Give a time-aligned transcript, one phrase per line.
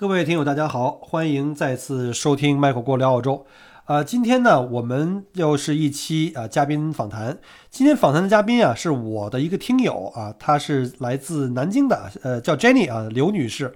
[0.00, 3.44] 各位听友，大家好，欢迎再次收听麦口锅聊澳洲。
[3.84, 7.36] 啊，今天呢，我们又是一期啊嘉宾访谈。
[7.68, 13.74] 今天访谈的嘉宾啊，是我的一个听友啊，她是来自南京的，呃，叫 Jenny 啊，刘女士。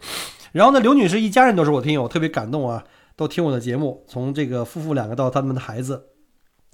[0.52, 2.84] 然后呢，刘女士一家人都是我听友，特别感动啊，
[3.16, 6.04] 都听我的节目，从这个夫妇两个到他们的孩子。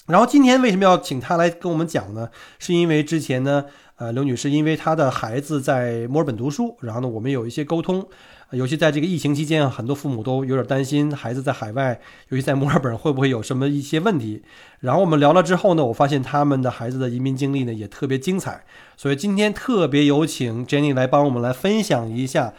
[0.09, 2.29] 然后今天为什么要请她来跟我们讲呢？
[2.59, 3.65] 是因为之前呢，
[3.97, 8.07] 呃，刘女士因为她的孩子在墨尔本读书，然后呢，我们有一些沟通。
[8.53, 14.43] 尤其在这个疫情期间啊，很多父母都有点担心孩子在海外，尤其在墨尔本会不会有什么一些问题。
[14.81, 18.65] 然后我们聊了之后呢，我发现他们的孩子的移民经历呢也特别精彩。
[18.97, 22.55] 所以今天特别有请 Jenny 来帮我们来分享一下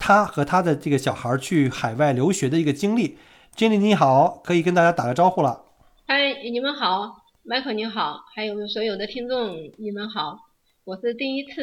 [0.00, 3.16] 他和他的这个小孩去海外留学的一个经历。
[3.56, 5.62] Jenny 你好，可以跟大家打个招呼了。
[6.08, 10.38] 嗨，你们好，Michael 你好，还有所有的听众你们好，
[10.82, 11.62] 我是第一次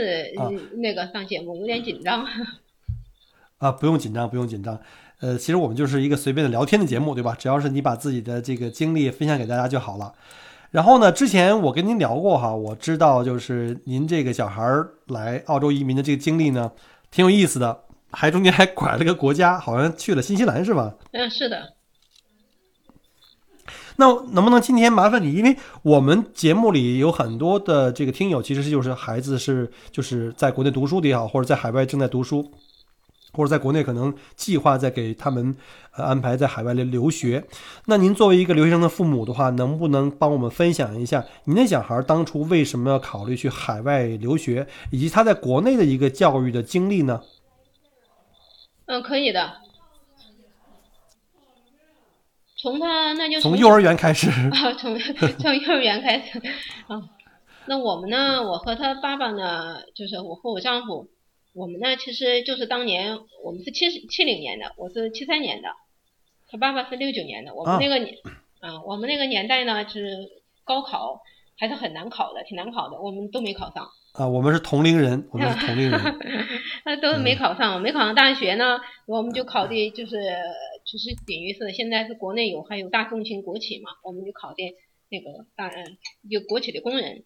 [0.78, 2.26] 那个上节目，有点紧张。
[3.62, 4.78] 啊，不用紧张，不用紧张。
[5.20, 7.36] 呃，其实我们就是一个随便的聊天的节目，对吧？
[7.38, 10.12] 只要是你把自己的这个经历分享给大家就好了。
[10.72, 14.64] 然后呢，之前我跟您聊过哈，我知道就是您这个小孩
[15.10, 16.72] 来澳洲移民的这个经历呢，
[17.12, 20.96] 挺有意思的，还中间还拐了个国家，好像去了新西兰是吧？
[21.12, 21.74] 嗯，是的。
[23.98, 32.52] 那能不能今天麻烦你，因为我们节目里有很多的这个听友，其实就是孩子是就是在国内读书的也好，或者在海外正在读书。
[33.34, 35.56] 或者在国内可能计划在给他们
[35.96, 37.46] 呃安排在海外的留学，
[37.86, 47.22] 那您作为一个留学生的父母的话，能不能帮我们分享一下您的小孩当初为什么要考虑去海外留学，以及他在国内的一个教育的经历呢？
[48.86, 49.54] 嗯，可以的。
[52.58, 54.96] 从他那就从幼儿园开始啊，从
[55.40, 56.38] 从幼儿园开始
[56.88, 57.02] 啊。
[57.66, 58.42] 那我们呢？
[58.44, 61.08] 我和他爸爸呢，就是我和我丈夫。
[61.54, 65.68] 我们呢，其实就是当年我们是七十七零年的，我是七三年的，
[66.48, 67.54] 他爸爸是六九年的。
[67.54, 68.16] 我们那个年，
[68.62, 70.30] 啊，我们那个年代呢，是
[70.64, 71.22] 高考
[71.58, 73.90] 还是很难考的，挺难考的，我们都没考上。
[74.14, 76.00] 啊，我们是同龄人，我们是同龄人。
[76.86, 80.12] 那都没考上，没考上大学呢，我们就考的就是
[80.86, 84.64] 就是等于是现在是国内有还有大众型国企嘛，我们就考的
[85.10, 85.98] 那个大嗯，
[86.30, 87.26] 有国企的工人。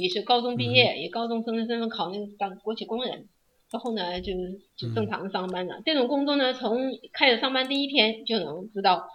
[0.00, 3.28] 也是高中毕业，以高中生的身份考那个当国企工人，
[3.70, 4.32] 之后呢就
[4.76, 5.82] 就正常上班了。
[5.86, 9.06] 这种工作呢，从开始上班第一天就能知道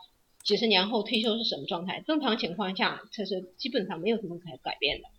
[0.42, 2.02] 几十年后退休是什么状态。
[2.08, 5.10] 正常情况下，这是基本上没有什么改改变的。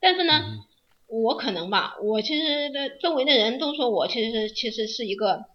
[0.00, 0.42] 但是呢，
[1.06, 5.46] 我可能吧，我其实的周围的人都说我其实其实是一个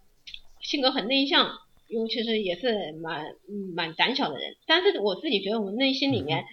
[0.60, 1.52] 性格很内向，
[1.86, 3.36] 尤其是也是蛮
[3.76, 4.56] 蛮胆小的人。
[4.66, 6.44] 但是我自己觉得我内心里面。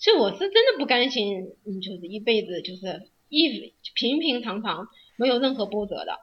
[0.00, 6.18] 其实我是真的不甘心，嗯，就是一辈子就是一平平常常，没有任何波折的。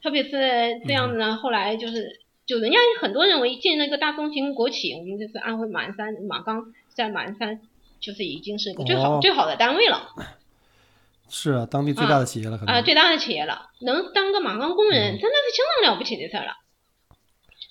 [0.00, 0.30] 特别是
[0.86, 7.60] 这样子呢，后来就是就人家很多认为进那个大中型国企，我们就是安徽马鞍山马钢在马鞍山，
[7.98, 10.14] 就是已经是个最好最好的单位了。
[11.28, 16.52] 是啊，当地最大的企业了，可能啊，最大的企业了，能当个马钢工人，真的是相当了不起的事儿了。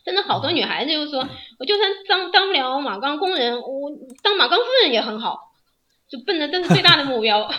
[0.07, 1.27] 真的好多女孩子就说，
[1.59, 3.91] 我就算当当不了马钢工人，我
[4.23, 5.51] 当马钢夫人也很好，
[6.07, 7.51] 就奔着这是最大的目标。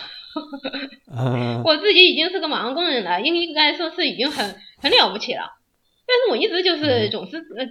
[1.63, 5.59] 我自己已经是个马钢工人了，应应该说是已经很很了不起了。
[6.07, 7.67] 但是我一直就是总是呃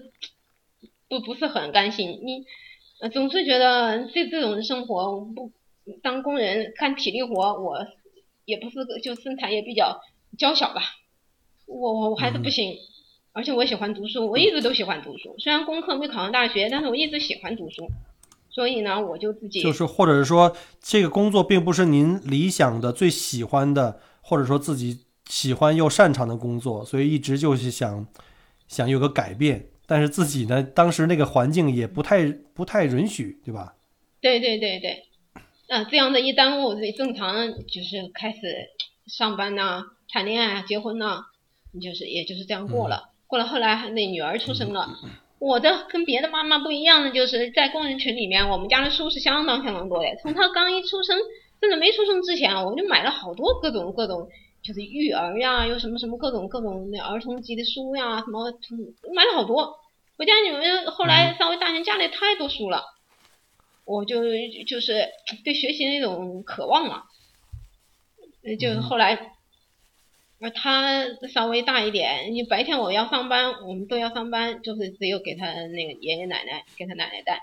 [1.09, 2.45] 不不是很甘心，你
[3.11, 5.51] 总是觉得这这种生活不
[6.05, 7.85] 当工人干体力活，我
[8.45, 10.01] 也不是个就身材也比较
[10.39, 10.83] 娇小吧，
[11.67, 12.77] 我我我还是不行。
[13.39, 15.33] 而且我喜欢读书，我一直都喜欢读书。
[15.39, 17.89] 虽然功课没考上大学，但是我一直喜欢读书。
[18.51, 28.09] 所以呢，我就自己就是，或者是说，这个工作并不是您理想的、最喜欢的，或者说自己喜欢又擅长的工作，所以一直就是想
[28.67, 29.69] 想有个改变。
[29.87, 33.77] 但是自己呢，当时那个环境也不太不太允许，对吧？
[34.21, 35.05] 对对对对，
[35.69, 38.39] 啊，这样的一耽误，正常就是开始
[39.07, 41.27] 上班呐、谈恋爱啊、结婚呐，
[41.71, 43.11] 你就是也就是这样过了。
[43.29, 44.89] 过了后来，那女儿出生了。
[45.39, 50.17] 我的跟别的妈妈不一样的，就是在工人群里面，我们家的书是相当相当多的。
[50.23, 51.17] 从她刚一出生，
[51.61, 54.29] 甚至没出生之前，我就买了好多各种各种，
[54.63, 58.51] 就是育儿呀，有什么什么各种各种那儿童级的书呀，什么
[59.15, 59.79] 买了好多。
[60.17, 62.83] 我家女儿后来稍微大点，家里太多书了，
[63.85, 64.23] 我就
[64.67, 65.07] 就是
[65.45, 67.03] 对学习那种渴望嘛，
[68.59, 69.35] 就后来。
[70.41, 77.41] 而他稍微大一点，你白天我要上班，我们都要上班，就是只有给他那个爷爷奶奶给他奶奶带。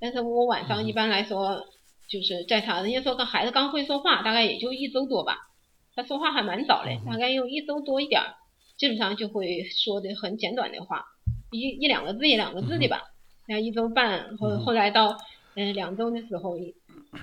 [0.00, 1.64] 但是我晚上一般来说，
[2.08, 5.48] 就是在他人家说个孩子刚会说话，大概也就一周多吧。
[5.94, 8.34] 他说话还蛮早嘞，大概有一周多一点儿。
[8.76, 11.04] 基本上就会说的很简短的话，
[11.50, 13.02] 一一两个字一两个字的吧。
[13.46, 15.16] 然后一周半后后来到
[15.56, 16.56] 嗯两周的时候，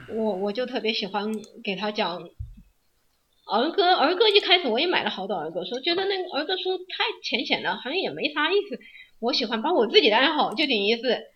[0.09, 1.31] 我我就特别喜欢
[1.63, 2.27] 给他讲
[3.45, 8.79] 儿歌，儿歌一开始我也买了好多儿歌书，觉得那个儿歌书太浅显了，好像也没啥意思。
[9.19, 11.27] 我喜欢把我自己的爱好就等于是。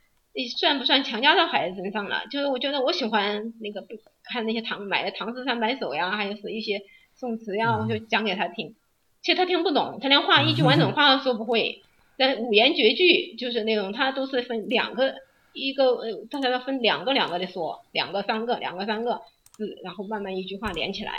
[0.57, 2.21] 算不算强加到孩子身上了？
[2.31, 3.85] 就是我觉得我喜欢那个
[4.23, 6.83] 看那些唐买的《唐诗三百首》呀，还有是一些
[7.15, 8.75] 宋词呀，我就讲给他听。
[9.21, 11.81] 其实他听不懂，他连话一句完整话都说不会。
[12.15, 15.15] 但五言绝句就是那种，他都是分两个
[15.51, 19.19] 一个呃，他要分两个两个的说，两个三个两个三个
[19.57, 21.11] 字，然后慢慢一句话连起来。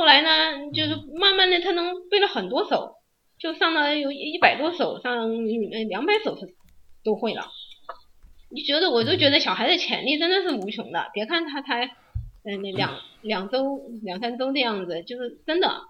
[0.00, 2.94] 后来呢，就是慢慢的他能背了很多首，
[3.38, 5.44] 就上了有一百多首，上
[5.90, 6.46] 两百首他
[7.04, 7.48] 都会了。
[8.48, 11.10] 你觉得，我就觉得小孩的潜力真的是无穷的。
[11.12, 11.84] 别看他才，
[12.46, 15.82] 嗯，那两两周、两三周的样子，就是真的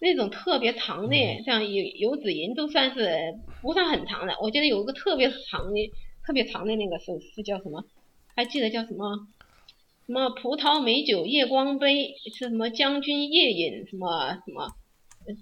[0.00, 1.16] 那种特别长的，
[1.46, 4.34] 像游游子吟都算是不算很长的。
[4.42, 5.92] 我记得有一个特别长的、
[6.26, 7.86] 特别长的那个首诗叫什么？
[8.36, 9.26] 还记得叫什么？
[10.06, 12.14] 什么葡萄美酒夜光杯？
[12.32, 13.86] 是什么将军夜饮？
[13.88, 14.68] 什么什么？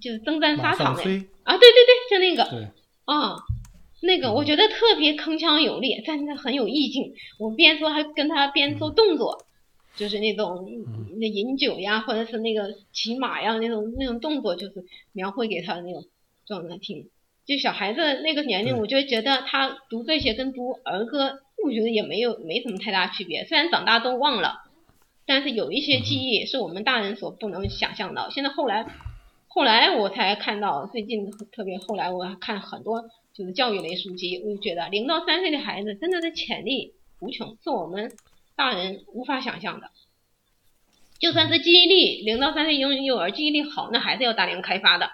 [0.00, 1.02] 就是征战沙场的
[1.42, 1.58] 啊！
[1.58, 2.72] 对对对，就那个
[3.04, 3.36] 啊。
[4.04, 7.14] 那个我觉得特别铿锵有力，但是很有意境。
[7.38, 9.44] 我边说还跟他边做动作，
[9.94, 10.68] 就是那种
[11.20, 16.04] 那饮酒呀，或者是那个骑马呀那种那种动作，就是描绘给他那种
[16.46, 17.10] 状态听。
[17.46, 23.44] 就小孩子那个年龄，我就觉得他读这些跟读儿歌，我觉得也没有没什么太大区别。
[23.44, 24.62] 虽然长大都忘了，
[25.26, 28.30] 但是有一些记忆是我们大人所不能想象到。
[28.30, 28.86] 现在后来
[29.48, 33.04] 后来我才看到，最近特别后来我看很多。
[33.34, 38.12] 就是教育类书籍，我就觉得零到三岁的孩子真的是潜力无穷，是我们
[38.56, 39.88] 大人无法想象的。
[41.18, 45.08] 就算是记忆力，零到三岁婴幼儿记忆力好，那还是要大量开发的。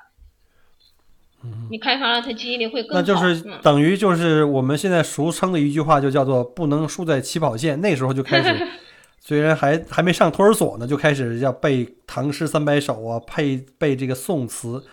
[1.70, 3.00] 你开发了，他记忆力会更好。
[3.00, 7.80] 那就是等于就是我们现在俗称的一句话，就叫做不能输在起跑线。
[7.80, 8.66] 那时候就开始，
[9.20, 14.84] 虽然还还没上托儿所呢，就开始要背唐诗三百首啊，背背这个宋词。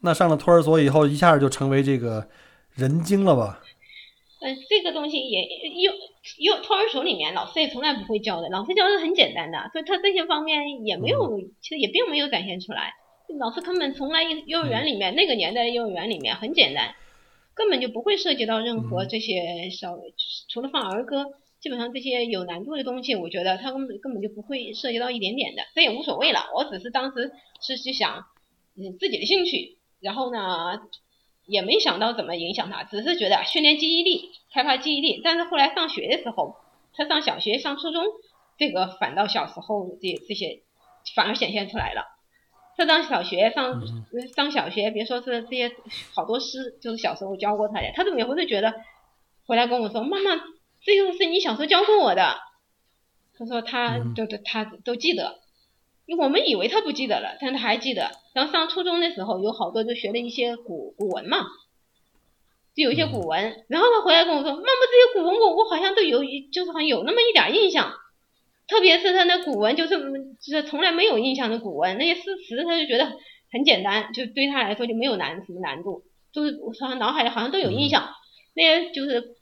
[0.00, 2.28] 那上了托儿所以后，一下就成为这个。
[2.74, 3.60] 人精了吧？
[4.40, 5.42] 嗯，这个东西也
[5.84, 5.92] 又
[6.38, 12.94] 又托儿所里面老师也从来不会教的，老师教的很简单的，所以他这些方面也没有，其实也并没有展现出来。
[13.38, 16.94] 老师根本从来幼儿园里面那个年代的幼儿园里面很简单，
[17.54, 19.98] 根本就不会涉及到任何这些小，
[20.48, 21.26] 除了放儿歌，
[21.60, 26.40] 基本上这些有难度的东西，我觉得他根本根本就不会涉及到一点点的，这也无所谓了。
[26.54, 28.24] 我只是当时是去想，
[28.76, 30.80] 嗯，自己的兴趣，然后呢。
[31.44, 35.20] 也没想到怎么影响他，只是觉得训练记忆力、开发记忆力。
[35.24, 36.54] 但是后来上学的时候，
[36.94, 38.04] 他上小学、上初中，
[38.56, 40.62] 这个反倒小时候这这些
[41.16, 42.04] 反而显现出来了。
[42.76, 43.82] 他上小学、上
[44.34, 45.72] 上小学，别说是这些
[46.14, 48.74] 好多诗，就是小时候教过他的，他怎么也会觉得
[49.46, 50.42] 回来跟我说：“妈妈，
[50.82, 52.36] 这个是你小时候教过我的。”
[53.38, 55.40] 他说他都都他都记得。
[56.04, 58.10] 因为我们以为他不记得了，但他还记得。
[58.34, 61.38] 然后上初中的时候，有好多就学了一些古古文嘛，
[62.74, 63.64] 就有一些古文。
[63.68, 66.18] 然后他回来跟我说：“妈妈，这些古文我我好像都有，
[66.52, 67.92] 就是好像有那么一点印象。
[68.72, 69.94] 特别是他那古文，就是
[70.40, 73.12] 就是从来没有印象的古文，那些诗词，他就觉得
[73.52, 78.08] 很简单，就对他来说就没有难什么难度，就是我他脑海里好像都有印象。
[78.54, 79.34] 那些就是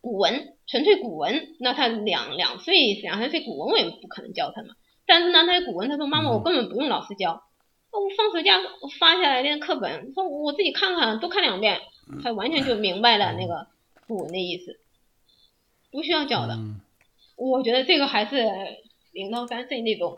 [0.00, 4.74] 古文，纯粹古文，那他两两岁两三岁古文我也不可能教他嘛。”
[5.06, 7.44] 但是呢，他古文，他说妈妈，我根本不用老师教，
[7.92, 8.58] 我放暑假
[8.98, 11.80] 发下来那课本，说我自己看看，多看两遍，
[12.20, 13.68] 他完全就明白了那个
[14.08, 14.80] 古文的意思，
[15.92, 16.58] 不需要教的。
[17.40, 18.44] 我觉得这个还是
[19.12, 20.16] 零到三岁那种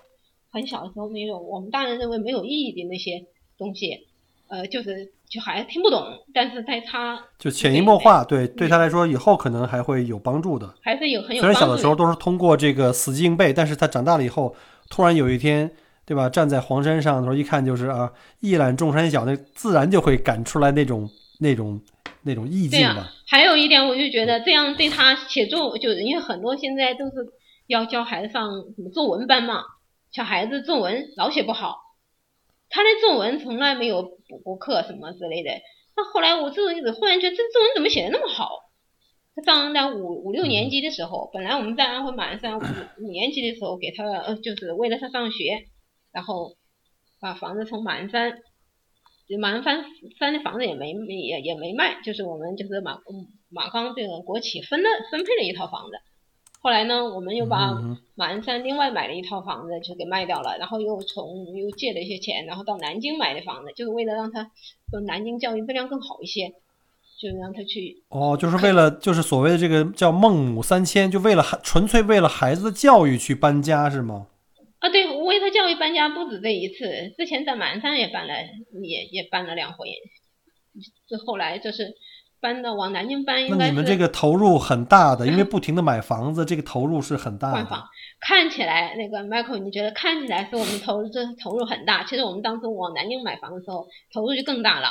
[0.51, 3.25] 很小的时候那种我们大人认为没有意义的那些
[3.57, 4.07] 东西，
[4.49, 6.03] 呃，就是就还听不懂，
[6.35, 11.41] 但是在他就潜移默化，对对他来说以后可能还会有帮助的，还是有很有。
[11.41, 14.55] 虽然小的时候都是通过这个死记硬背，但是他长大了以后。
[14.91, 15.71] 突然有一天，
[16.05, 16.29] 对吧？
[16.29, 21.09] 站在黄山上的时候，一看就是啊，一览众山小，那自然就会感出来那种、
[21.41, 21.81] 那种、
[22.25, 23.13] 那种意境了。
[23.27, 27.13] 还有一点，我就觉得这样对他写作，就因为很多现在都是
[27.67, 29.63] 要教孩子上什么作文班嘛，
[30.13, 31.79] 小孩子作文老写不好，
[32.69, 35.51] 他的作文从来没有补过课什么之类的。
[35.97, 38.49] 那后来我这个子忽然觉得这作文怎么写的那么好？
[39.35, 42.63] 他上在五五六年级的时候，本来我们在安徽马鞍山五
[42.99, 45.69] 五年级的时候给他，呃，就是为了他上学，
[46.13, 46.57] 然后
[47.19, 48.39] 把房子从马鞍山，
[49.39, 49.85] 马鞍山
[50.19, 52.99] 山的房子也没也也没卖，就是我们就是马
[53.51, 55.93] 马钢这个国企分了分配了一套房子，
[56.61, 57.73] 后来呢，我们又把
[58.15, 64.51] 马鞍山另外买了一套房子就给卖掉了，然后又从又借了一些钱，然后到南京买的房子，就是为了让他
[64.91, 66.51] 说南京教育质量更好一些，
[67.21, 74.27] 就是让他去哦，就是为了就是所谓的这个叫孟母三迁，就为了孩纯粹为了孩子的教育去搬家是吗？
[75.63, 78.35] 啊，对，为他教育搬家不止这一次，之前在马鞍山也搬了，
[78.83, 79.89] 也也搬了两回，
[81.09, 81.95] 这后来就是
[82.41, 87.85] 搬到往南京搬，应该那你们这个投入很大的，因为 不停的买房子，这个投入是很大的换房。
[88.21, 94.91] 看起来那个 Michael，你觉得看起来是我们投入这投入很大，其实我们当时往南京买房的时候投入就更大了。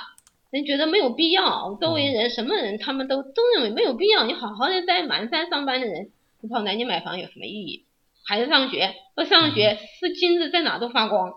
[0.51, 4.25] 人觉得没有必要，周围人什么人他们都都认为没有必要。
[4.25, 6.12] 你好好的在马鞍山上班的人，
[6.42, 7.86] 你跑南京买房有什么意义？
[8.25, 11.34] 孩子上学，不上学是金子在哪都发光。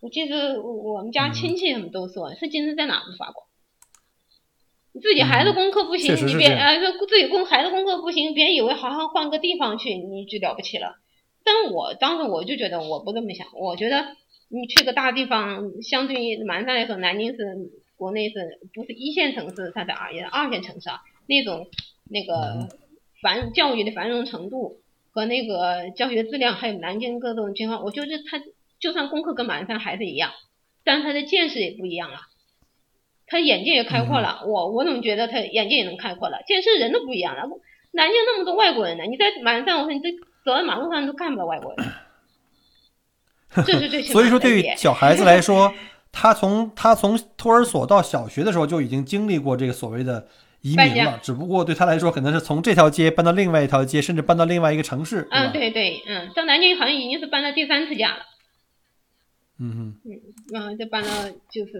[0.00, 3.46] 我记得我我们家亲戚他们都说，是金子在哪都发光。
[4.92, 10.96] 你自己孩子功课不行，你别呃说自己功孩子功课不行，别以为好像换个地方去你就了不起了。
[11.44, 14.06] 但我当时我就觉得我不这么想，我觉得
[14.48, 21.66] 你去个大地方，相对于马鞍山来说，南京是国内是不是一线城市，它是二也是二线城市啊，那种
[22.10, 22.68] 那个
[23.22, 24.80] 繁教育的繁荣程度
[25.16, 28.38] 和那个教学质量，还有南京各种情况，我觉得他
[28.78, 30.30] 就算功课跟马鞍山还是一样，
[30.84, 32.18] 但是他的见识也不一样了。
[33.26, 36.42] 他眼界也开阔了，我我怎么觉得他眼界也能开阔了？
[36.46, 37.44] 见识人都不一样了。
[37.92, 40.10] 南京那么多外国人呢，你在马鞍山，我说你这
[40.44, 41.86] 走在马路上你都看不到外国人，
[43.64, 45.72] 这是最起码所以说，对于小孩子来说，
[46.12, 50.28] 他从他从托儿所到小学的时候就已经经历过这个所谓的
[50.66, 58.24] 移民了，只不过对他来说，可能是从这条街搬到另外一条街，甚至搬到另外一个城市，嗯，对对，嗯，到南京好像已经是搬到第三次家了，
[59.60, 60.12] 嗯哼，
[60.52, 61.72] 嗯，就搬了就是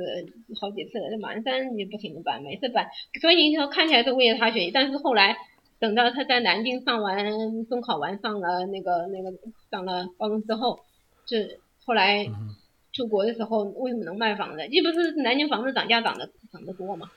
[0.60, 1.10] 好几次了。
[1.10, 2.86] 这马鞍山也不停的搬，每次搬，
[3.20, 5.36] 所以你说看起来是为了他学习，但是后来
[5.80, 7.26] 等到他在南京上完
[7.68, 9.32] 中考完，上了那个那个
[9.68, 10.78] 上了高中之后，
[11.26, 12.54] 这后来嗯
[12.92, 14.58] 出国的时候为什么能卖房子？
[14.70, 17.10] 这不是南京房子涨价涨得涨得多吗？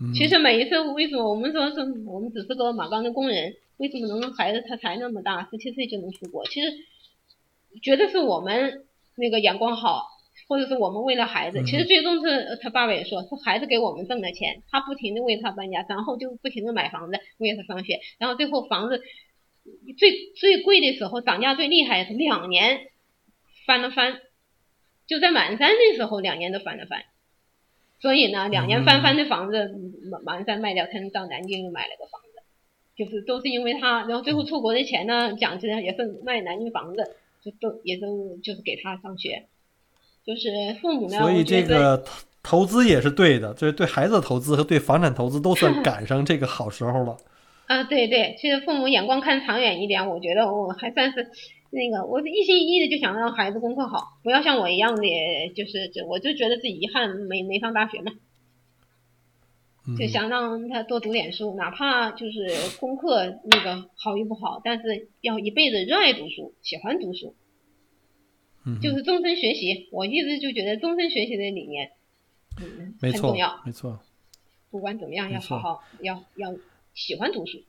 [0.00, 6.46] 嗯其实每一次为什么我们说是我们只是个马钢的工人，为什么能让孩子他才那么大，十七岁就能出国？
[6.46, 6.68] 其实
[7.82, 8.86] 觉得是我们
[9.16, 10.06] 那个眼光好，
[10.48, 11.60] 或者是我们为了孩子。
[11.60, 19.02] 嗯其实最终是呃他爸爸也说，是孩子给我们挣的钱，他不停的为他搬家，然后就不停的买房子为他上学，然后最后房子
[19.98, 22.86] 最最贵的时候涨价最厉害是两年
[23.66, 24.20] 翻了翻，
[25.08, 27.04] 就在马鞍山的时候两年都翻了翻。
[28.00, 29.74] 所以呢，两年翻番的房子，
[30.10, 32.42] 马马鞍山卖掉，才能到南京又买了个房子，
[32.96, 39.46] 就是都是因为他，然后最后出国的钱呢，讲真也是卖南京房子，就都也都就是给他上学，
[40.24, 40.48] 就是
[40.80, 42.12] 父母呢，所以这个投
[42.42, 47.16] 投资也是对的，就是对孩子的投资和对房产投资都算赶上这个好时候了。
[47.66, 51.30] 啊，对对，其实父母眼光看长远一点，我觉得我还算是
[51.70, 58.12] 那个，我是一心一意的就想让孩子功课好，不要像我一样的，就是这我就觉得自己遗憾没没上大学嘛。
[59.86, 67.34] 嗯就想让他多读点书，哪怕就是功课那个好与不好，但是要一辈子热爱读书，喜欢读书，
[68.66, 69.88] 嗯，就是终身学习。
[69.90, 71.92] 我一直就觉得终身学习的理念，
[72.60, 73.98] 嗯，很重要。，没错。
[74.70, 76.54] 不管怎么样，要好好要要
[76.92, 77.62] 喜欢读书。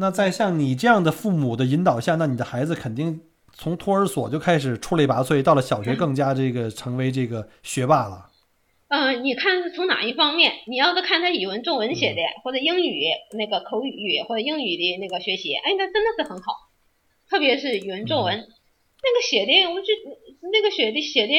[0.00, 3.20] 那在像你这样的父母的引导下，那你的孩子肯定
[3.52, 8.26] 从托儿所就开始出类拔萃，到了小学更加这个成为这个学霸了。
[8.86, 10.52] 嗯，你看是从哪一方面？
[10.68, 13.02] 你要是看他语文作文写的，或者英语
[13.36, 16.52] 那个口语或者英语的那个学习，哎，那真的是很好。
[17.28, 19.88] 特别是语文作文，那个写的，我就
[20.52, 21.34] 那个写的写的，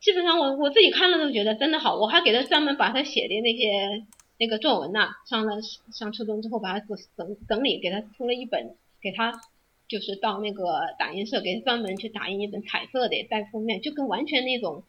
[0.00, 1.96] 基本上我我自己看了都觉得真的好。
[1.96, 4.04] 我还给他专门把他写的那些
[4.40, 5.60] 那个作文呐、上了
[5.92, 9.38] 上初中之后把它整整理，给他出了一本，给他
[9.86, 10.64] 就是到那个
[10.98, 14.82] 打印社给他专门去打印一本彩色的带封面，就跟完全那种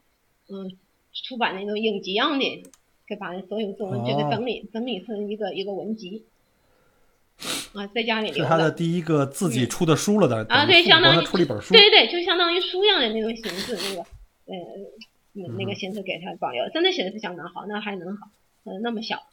[0.47, 0.77] 嗯
[1.13, 2.63] 出版那种影集一样的，
[3.05, 6.23] 给把所有作文这个哦整理、整理成一个一个文集。
[7.73, 11.73] 啊，在家里是，他的第一个自己出的书了的啊，对相当于出了一本书。
[11.73, 14.01] 对对，就相当于书样的那种形式，那个
[14.45, 14.55] 呃，
[15.33, 18.27] 那那嗯个形式给他保留，真的写的是相当好，那还能好，
[18.65, 19.23] 呃，那么小，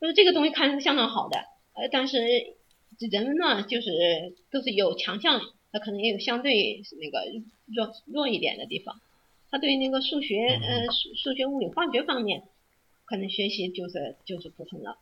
[0.00, 1.38] 就是这个东西看是相当好的，
[1.74, 2.18] 呃，但是
[2.98, 3.90] 人呢，就是
[4.50, 5.40] 都是有强项，
[5.72, 7.20] 他可能也有相对那个
[7.66, 9.00] 弱弱一点的地方，
[9.50, 12.42] 他对那个数学呃数数学、物理、化学方面，
[13.04, 14.98] 可能学习就是就是普通了，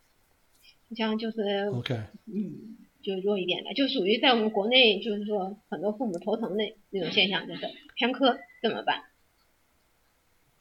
[0.89, 1.95] 你像就是 OK，
[2.27, 9.05] 嗯，就弱一点的，就属于在我们国内，就是说很多父母头疼的那种现象，就是偏科怎么办？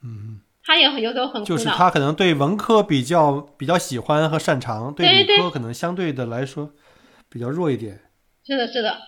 [0.02, 0.35] 嗯
[0.66, 1.66] 他也很有时候很苦就是。
[1.66, 6.72] 他可能对文科比较比较喜欢和擅长，对对理科可能相对的来说
[7.28, 8.00] 比较弱一点。
[8.44, 8.98] 是的，是的，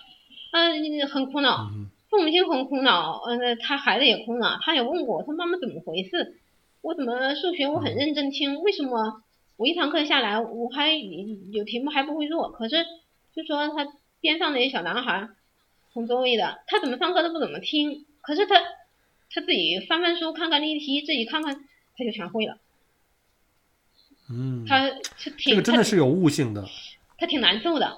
[0.53, 1.69] 嗯、很苦恼。
[1.71, 6.39] 嗯父母亲很苦恼，嗯、那他孩子也苦恼，他也问我，他妈妈怎么回事？
[6.81, 9.21] 我怎么数学我很认真听，为什么
[9.57, 12.49] 我一堂课下来我还有题目还不会做？
[12.49, 12.77] 可是
[13.35, 13.87] 就说他
[14.21, 15.29] 边上那些小男孩，
[15.93, 18.55] 同座位的，他怎么上课都不怎么听，可是他
[19.31, 22.57] 他自己翻翻书看看例题，自己看看他就全会了。
[24.29, 26.63] 嗯，他他这个真的是有悟性的。
[27.17, 27.97] 他他挺难受的。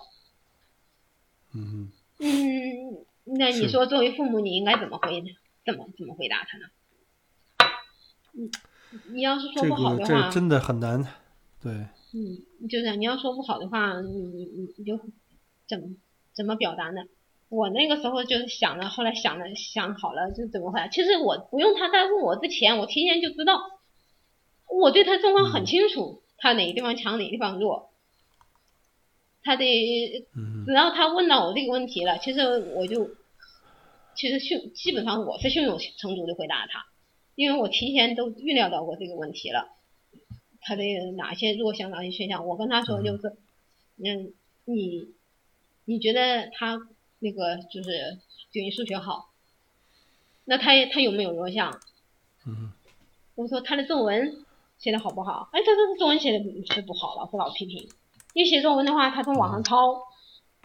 [1.54, 5.24] 嗯嗯，那你说作为父母，你应该怎么回
[5.66, 6.66] 怎么怎么回答他呢？
[8.34, 8.50] 嗯，
[9.14, 11.06] 你要是说不好的话，个这真的很难。
[11.62, 14.98] 对，嗯，就是你要说不好的话，你你你你就
[15.68, 15.96] 怎么
[16.34, 17.04] 怎么表达呢？
[17.52, 20.88] 我那个时候就是想着，后来想了想好了就怎么回答。
[20.88, 23.60] 其实我不用他在问我之前，我提前就知道，
[24.70, 27.90] 我对他状况很清楚，他哪个地方强，哪个地方弱。
[29.44, 32.40] 他得嗯只要他问到我这个问题了，其实
[32.74, 33.10] 我就
[34.16, 36.86] 其实胸基本上我是胸有成竹的回答他，
[37.36, 39.68] 因为我提前都预料到过这个问题了。
[40.62, 40.84] 他的
[41.18, 43.36] 哪些弱项，哪些缺项，我跟他说就是，
[43.98, 44.32] 嗯，
[44.64, 45.10] 你
[45.86, 46.80] 你觉得他
[47.22, 48.20] 那个就是
[48.52, 49.30] 就你数学好，
[50.46, 51.80] 那他他有没有弱项？
[52.46, 52.74] 嗯
[53.36, 54.44] 我说他的作文
[54.78, 55.50] 写的好不好？
[55.54, 57.88] 哎，他说作文写的是不好，老师老批评。
[58.34, 60.02] 因为写作文的话，他从网上抄，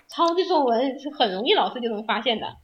[0.08, 2.56] 抄的作文是很容易老师就能发现的。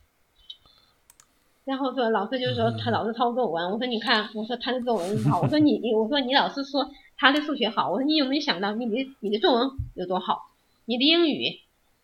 [1.64, 10.50] 然后说老师就说他老是抄作文，我说你看，我说他的作文好，我说你你我说你老是说他的数学好，我说你有没有想到你的你的作文有多好？
[10.84, 11.60] 你的英语，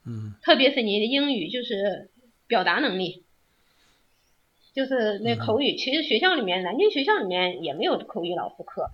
[0.08, 2.10] 嗯特别是你的英语就是
[2.46, 3.22] 表达能力，
[4.72, 5.76] 就是那口语。
[5.76, 8.90] 其实学校里面，南京学校里面也没有口语老师课。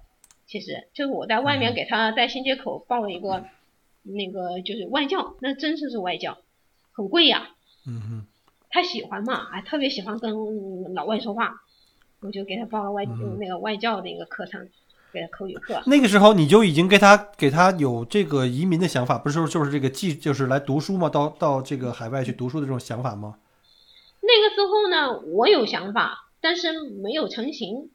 [0.47, 3.47] 其实就是我在外面给他在新街口报了一个
[4.02, 6.38] 那个就是外教，那真是是外教，
[6.92, 7.54] 很贵呀。
[8.68, 11.62] 他喜欢嘛，还特别喜欢跟老外说话，
[12.21, 14.68] 我就给他报了外、嗯那个外教的一个课程，
[15.14, 15.80] 给他口语课。
[15.87, 21.09] 那个时候你就已经给他给他有这个移民的想法，不是说就是这个寄就是来读书吗？
[21.09, 23.37] 到到这个海外去读书的这种想法吗？
[24.20, 26.72] 那个时候呢，我有想法，但是
[27.03, 27.90] 没有成型，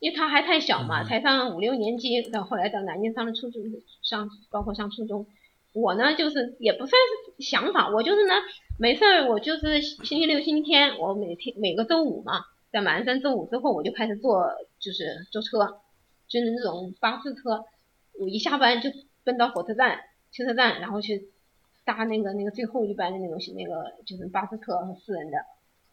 [0.00, 3.62] 因为他还太小嘛，嗯才上五六年级，到后来到南京上了初中，
[4.02, 5.26] 上包括上初中，
[5.72, 8.34] 我呢就是也不算是想法，我就是呢
[8.80, 14.48] 没事儿，我就是星期六、星期天，我每天每个周五嘛，在马鞍山周五之后，我就开始坐
[14.80, 15.78] 就是坐车，
[16.34, 17.64] 就是那种巴士车，
[18.18, 18.90] 我一下班就
[19.22, 20.00] 奔到火车站、
[20.32, 21.28] 汽车站，然后去
[21.84, 25.38] 搭那个那个最后一班的那种那个就是巴士车和四人的，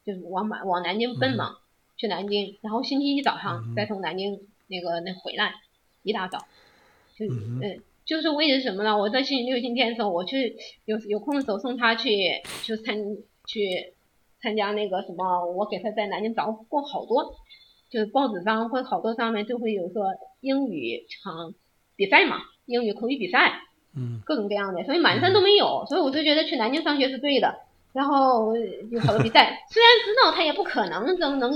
[0.04, 1.58] 就是往满往南京奔嘛，
[1.96, 5.54] 去南京，然后星期一早上嗯再从南京那个那回来，
[6.02, 6.38] 一大早，
[7.14, 8.98] 就嗯嗯，就是为的是什么呢？
[8.98, 12.10] 我在星期六、星期天的时候，我去有有空的时候送他去
[12.64, 12.96] 去参
[13.46, 13.94] 去
[14.40, 17.32] 参加那个什么，我给他在南京找过好多，
[17.92, 20.06] 就是报纸上或者好多上面就会有说
[20.40, 21.54] 英语场
[21.94, 23.60] 比赛嘛，英语口语比赛，
[23.94, 27.54] 嗯各种各样的，所以满山都没有，所以我就觉得去南京上学是对的。
[27.92, 28.56] 然后
[28.90, 31.52] 有好多比赛， 虽然知道他也不可能能能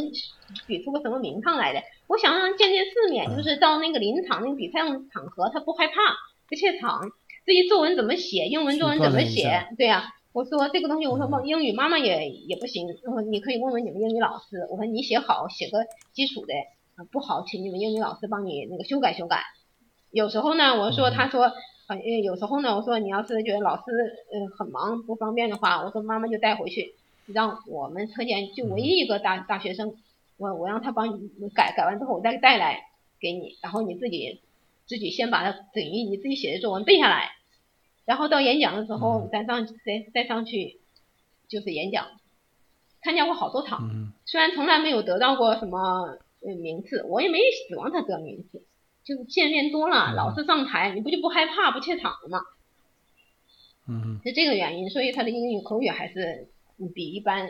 [0.66, 5.94] 比出个什么名堂来的，我想让见见世面，就是到那个临场那个比赛场合，他不害怕，
[6.46, 7.00] 不怯场。
[7.46, 10.04] 至于作文怎么写，英文作文怎么写，对呀、
[10.36, 15.78] 我说这个东西，我说英语妈妈也也不行，然后你可以问问你们英语老师，我说你写好写个
[16.12, 16.52] 基础的，
[16.96, 19.44] 啊不好，请你们英语老师帮你那个修改修改。
[20.10, 21.50] 有时候呢，我说嗯他说。
[21.88, 23.82] 呃，有时候呢，我说你要是觉得老师
[24.32, 26.96] 呃很忙不方便的话，我说妈妈就带回去，
[27.26, 29.94] 让我们车间就唯一一个大大学生，
[30.36, 32.80] 我我让他帮你改改完之后我再带来
[33.20, 34.40] 给你，然后你自己
[34.88, 37.30] 自己先把它等于你自己写的作文背下来，
[38.06, 39.72] 然后到演讲的时候嗯再上再
[40.14, 40.80] 再上去
[41.48, 42.08] 就是演讲，
[43.02, 47.38] 参加过好多场，嗯虽然从来没有得到过什么呃名次，我也没
[47.68, 48.62] 指望他得名次。
[49.04, 52.40] 就是见面多了，嗯老是上台，你不就不害怕、不怯场了吗？
[53.86, 57.48] 嗯是这个原因，所以他的英语口语还是嗯比一般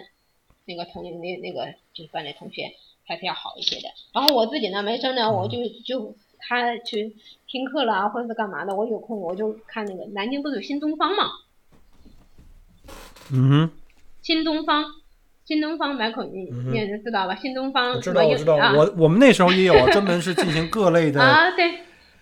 [0.66, 2.74] 那个同龄的那个就是班里同学
[3.06, 3.88] 还是要好一些的。
[4.12, 7.14] 然后我自己呢，没事呢，我就就他去
[7.46, 11.24] 听课了或者是干嘛的，我有空我就看那个南京不是有新东方嘛，
[13.32, 13.70] 嗯哼，
[14.22, 14.84] 新东方，
[15.44, 17.34] 新东方买口音嗯你也知道吧？
[17.36, 18.72] 新东方我知道我知道，啊？
[18.76, 21.80] 我我们那时候也有 专门是进行各类的啊对，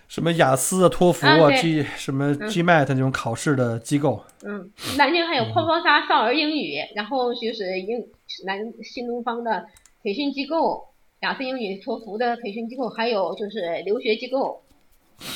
[0.09, 4.23] 什么雅思啊、托福啊 G 什么 GMAT 那种考试的机构。
[4.47, 8.07] 嗯，南京还有泡泡沙少儿英语，然后就是英
[8.47, 9.67] 南新东方的
[10.03, 10.87] 培训机构，
[11.25, 14.63] 雅思英语托福的培训机构，还有就是留学机构，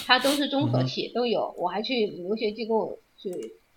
[0.07, 1.55] 它都是综合体都有。
[1.57, 3.31] 我还去留学机构去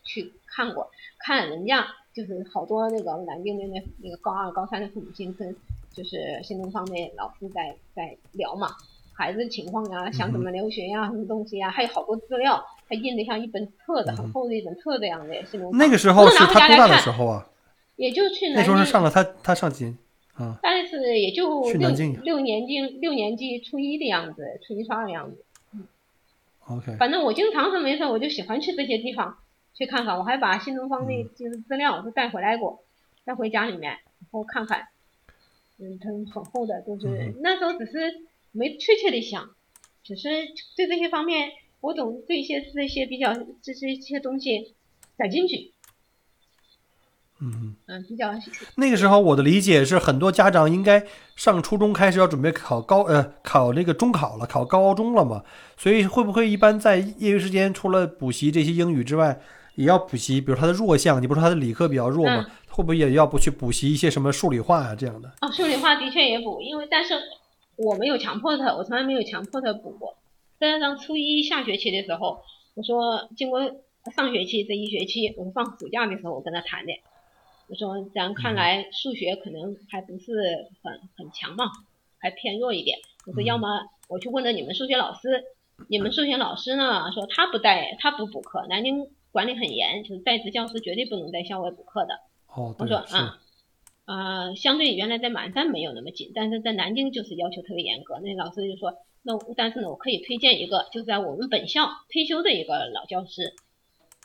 [0.03, 5.55] 去看过，看人家就是好多那个南京的那那个高二高三的父母亲跟
[5.93, 8.67] 就是新东方的老师在在聊嘛。
[9.13, 15.35] 孩子情况呀，想怎么留学呀，什么东西呀，还有好多资料，他印的像一本册子，很厚的一本册子样的。
[15.71, 17.47] 那个时候是他多大的时候啊？
[17.95, 19.95] 也就去那时候是上了他他上几
[20.33, 20.59] 啊？
[20.61, 21.89] 但是也就六
[22.23, 25.43] 六年级六年级初一的样子，初一初二的样子。
[25.73, 25.87] 嗯。
[26.67, 26.95] OK。
[26.97, 29.37] 反正我经常是没事，我就喜欢去这些地方
[29.73, 30.17] 去看看。
[30.17, 32.83] 我还把新东方的就是资料都带回来过，
[33.25, 34.87] 带回家里面，然后看看。
[35.79, 38.25] 嗯，它很厚的，就是那时候只是。
[38.53, 39.55] 没确切的想，
[40.03, 40.27] 只是
[40.75, 44.73] 对这些方面，我总对一些这些比较这些一些东西
[45.15, 45.71] 感兴趣。
[47.41, 48.31] 嗯嗯，比较。
[48.75, 51.03] 那个时候我的理解是，很多家长应该
[51.35, 55.43] 上初中开始要准备考高呃考那个中考了，考高中了嘛，
[55.75, 59.41] 所以会不会一般在业余时间除了补习这些英语之外，
[59.75, 62.45] 也要补习，比如他的弱项，你不说他的理科比较弱吗？
[62.69, 65.31] 会不会也要不去补习一些什么数理化啊这样的？
[65.39, 67.15] 啊，数理化的确也补，因为但是。
[67.77, 70.15] 我没有强迫他，我从来没有强迫他补过。
[70.59, 72.37] 在上初一下学期的时候，
[72.75, 73.59] 我说经过
[74.13, 76.91] 上学期这一学期，我放暑假的时候我跟他谈的。
[77.71, 81.71] 我说咱看来数学可能还不是很很强嘛，
[82.19, 82.99] 还偏弱一点。
[83.25, 85.45] 我说要么我去问了你们数学老师，
[85.87, 92.19] 你们数学老师呢说他不带他不补课，南京管理很严，就是在职教师绝对不能在校外补课的。
[92.47, 93.39] 哦，我说啊。
[94.03, 98.19] 呃，相对原来在满山没有那么紧，但是在南京就是要求特别严格。
[98.19, 103.53] 那老师就说，那但是呢，我可以推荐一个，就在我们本校退休的一个老教师，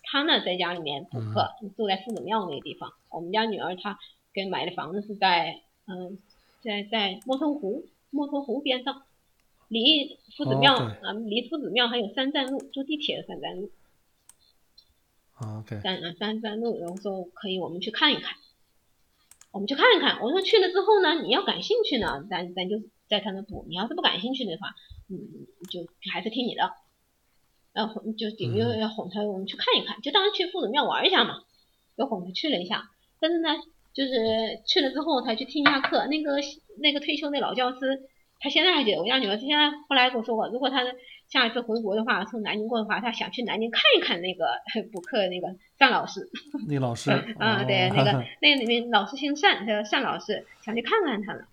[0.08, 2.92] 他呢在家里面补课，住在夫子庙那个地方。
[3.10, 3.98] 我们家女儿她
[4.32, 6.18] 给买的房子是在嗯，
[6.62, 9.02] 在在墨脱湖，墨脱湖边上，
[9.68, 13.70] 离夫子庙啊，离夫子庙还有三站路，坐地铁的三站路。
[15.40, 15.80] OK。
[15.80, 18.36] 三啊三站路，然后说可以我们去看一看。
[19.52, 20.20] 我们去看一看。
[20.22, 24.74] 我说去了之后呢，你要感兴趣呢，咱咱就在他那补；你要是不感兴趣的话，
[25.08, 25.18] 嗯，
[25.70, 26.72] 就还是听你的。
[27.76, 31.42] 然后就顶又要哄他，我们去看一看，就当去夫子庙玩一下嘛。
[31.96, 33.56] 就哄他去了一下，但是呢，
[33.94, 34.12] 就是
[34.66, 36.04] 去了之后他去听一下课。
[36.08, 36.32] 那个
[36.78, 38.02] 那个退休那老教师，
[38.38, 40.82] 他现在还记得我家女儿，现在后来跟我说过，如果他
[41.26, 44.44] 下一次回国的话，从南京过的话，他想去南京看一看那个
[44.92, 46.28] 补课那个单老师。
[46.68, 48.12] 那老师啊， 对，那个
[48.42, 51.44] 那个里面老师姓单，叫单老师，想去看看他呢。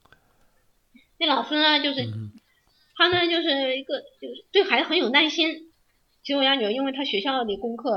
[1.20, 2.06] 那老师呢，就是
[2.98, 5.70] 他呢，就是一个就是对孩子很有耐心。
[6.24, 7.92] 其实我家女儿，因为他学校的功课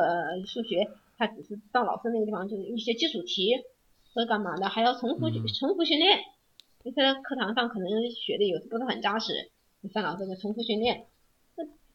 [0.47, 3.55] 数学，他只是到老师那个地方就是一些基础题
[4.13, 6.19] 或者干嘛的，还要重复重复训练。
[6.95, 11.07] 在课堂上可能学的有时不是很扎实，你上老师的重复训练。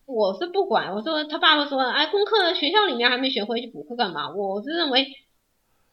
[0.05, 4.33] 我是不管，我说他爸爸说，哎，功课学校里面还没学会，去补课干嘛？
[4.33, 5.05] 我是认为，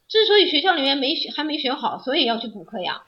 [0.09, 3.03] 之所以学校里面没学还没学好，所以要去补课呀。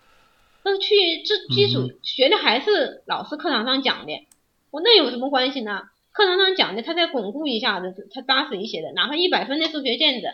[0.63, 4.27] 但是去这基础学的还是老师课堂上讲的，
[4.71, 5.83] 我那有什么关系呢？
[6.13, 10.29] 课堂上讲的，他再巩固一下子，他扎实一些的，哪怕一百分的数学卷子，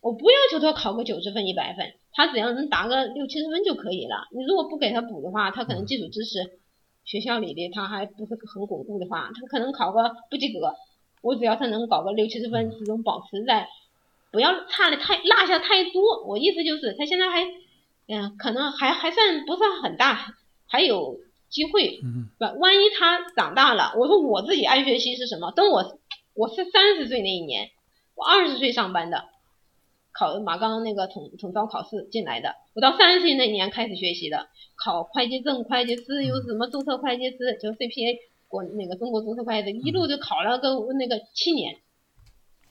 [0.00, 4.28] 我不要求他考个九十分、一百分，他只要能答个六七十分就可以了。
[4.32, 6.58] 你如果不给他补的话，他可能基础知识。
[7.04, 10.74] 学校里的他还不是很巩固的话，他可能考个不及格。
[11.20, 13.68] 我只要他能搞个六七十分，始终保持在，
[14.30, 16.24] 不要差的太落下太多。
[16.26, 17.42] 我意思就是他现在还，
[18.08, 20.34] 嗯，可能还还算不算很大，
[20.66, 21.18] 还有
[21.54, 22.00] 机会。
[22.02, 22.28] 嗯。
[22.58, 25.52] 万一他长大了，我说我自己爱学习是什么？
[25.52, 26.00] 等我
[26.34, 27.70] 我是三十岁那一年，
[28.16, 29.32] 我二十岁上班的。
[30.16, 41.78] 考马钢那个统统招考试进来的，我到三十岁那年开始学习的，考会计证、会计师，又什么注册会计师，就 CPA 国那个中国注册会计师，一路就考了个那个七年，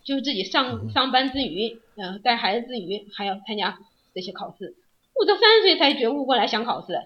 [0.05, 3.77] 就是自己上上班之余，嗯，带孩子之余，还要参加
[4.13, 4.77] 这些考试。
[5.13, 6.97] 我到三十岁才觉悟过来想考试，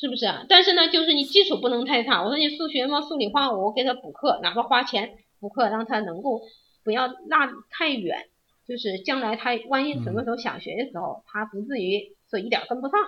[0.00, 0.46] 是不是啊？
[0.48, 2.22] 但是呢，就是你基础不能太差。
[2.22, 6.42] 我说你数学嘛，数理化我给他补课，哪怕花钱补课，让他能够
[6.84, 8.28] 不要落太远。
[8.66, 13.00] 就是将来他万一什么时候想学的时候，他不至于说一点跟不上，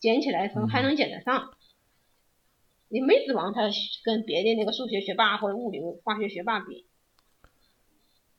[0.00, 1.50] 捡起来的时候还能捡得上。
[2.88, 3.62] 你没指望他
[4.04, 6.86] 跟别的那个数学学霸或者物理化学学霸比。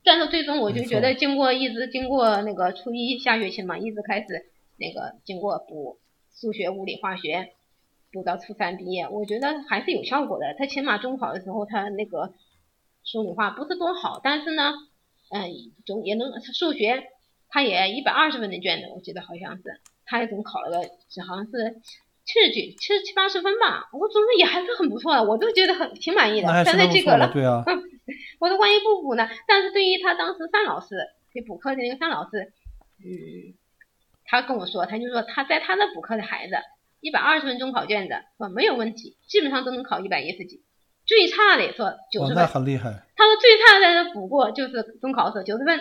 [0.03, 5.97] 但是最终我就觉得，经过一直经过那个初一下学期嘛，一直开始那个经过补
[6.33, 7.53] 数学、物理、化学，
[8.11, 10.55] 补到初三毕业，我觉得还是有效果的。
[10.57, 12.33] 他起码中考的时候，他那个
[13.03, 14.73] 数理化不是多好，但是呢。
[15.33, 15.47] 嗯，
[15.85, 17.05] 总也能数学，
[17.47, 21.79] 他也一百二十分的卷子，我记得好像是，他也总考了个，好像是
[22.25, 27.31] 七十几、七十七八十分吧，我总之也还是很不错的，我都觉得很挺满意的三相当不错了，在及格了。
[27.31, 27.63] 对啊，
[28.43, 29.25] 我说万一不补呢？
[29.47, 30.97] 但是对于他当时范老师
[31.33, 32.51] 给补课的那个范老师，
[32.99, 33.55] 嗯，
[34.31, 36.55] 他跟我说，他就说他在他那补课的孩子，
[37.01, 40.63] 一百二十分中考卷子说没有问题，基本上都能考一百一十几，
[41.05, 42.47] 最差的也说九十分。
[42.47, 42.91] 很厉害。
[43.17, 45.77] 他说最差的在这补过就是中考的时候九十分，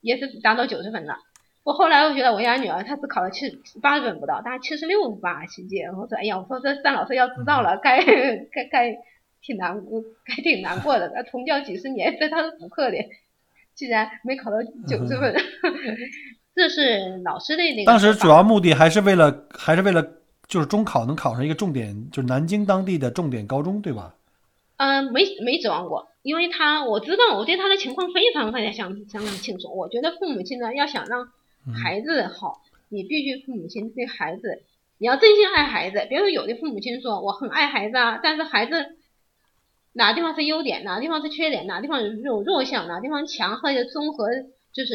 [0.00, 1.18] 也是达到九十分了。
[1.64, 3.50] 我后来我觉得我家女儿她只考了七
[3.82, 5.86] 八十分不到，大概七十六吧七届。
[5.86, 8.96] 我说哎呀，我说这单老师要知道了，该该该
[9.42, 11.08] 挺难过，该挺难过的。
[11.08, 12.96] 他从教几十年，在他是补课的，
[13.74, 15.34] 竟然没考到九十分，
[16.56, 20.02] 这是老师的那个当时主要目的还是为了，还是为了
[20.48, 24.14] 就是中考能考上一个重点，就是南京当地的重点高中，对吧？
[24.78, 29.68] 嗯，没没指望过，因为他我知道我对他的情况非常非常相相当清楚。
[29.76, 31.28] 我觉得父母亲呢，要想让
[31.82, 34.62] 孩子好，你必须父母亲对孩子，
[34.98, 36.06] 你要真心爱孩子。
[36.08, 38.96] 比如说有的父母亲说我很爱孩子啊，但是孩子
[39.92, 44.28] 哪地方是优点，哪地方是缺点，哪地方有弱项，哪地方强或者综合，
[44.76, 44.92] 就是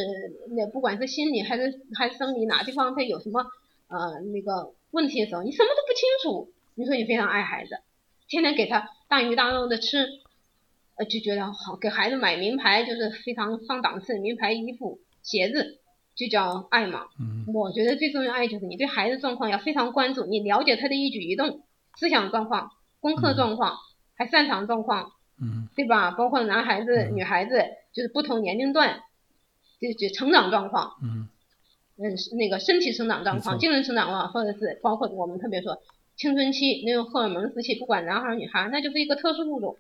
[0.56, 3.41] 那不管是心理还是还是生理，哪地方他有什么
[3.88, 7.80] 呃那个问题的时候，你什么都不清楚，你说你非常爱孩子，
[8.28, 10.08] 天天给他大鱼大肉的吃，
[10.98, 15.80] 呃就觉得好，给孩子买名牌就是非常上档次，名牌衣服、鞋子
[16.13, 17.08] 就叫爱嘛。
[17.20, 21.63] 嗯我觉得最重要爱就是你对孩子状况要非常关注，你了解他的一举一动、
[21.98, 23.78] 思想状况、功课状况，
[24.15, 26.12] 还擅长状况，嗯对吧？
[26.12, 29.02] 包括男孩子、嗯女孩子，就是不同年龄段，
[29.82, 31.28] 就就成长状况，嗯
[31.98, 35.82] 嗯，那个身体成长状况、精神成长状况，或者是包括我们特别说
[36.15, 39.76] 青春期那种荷尔蒙时期，不管男孩儿女孩儿，那就是一个特殊物种。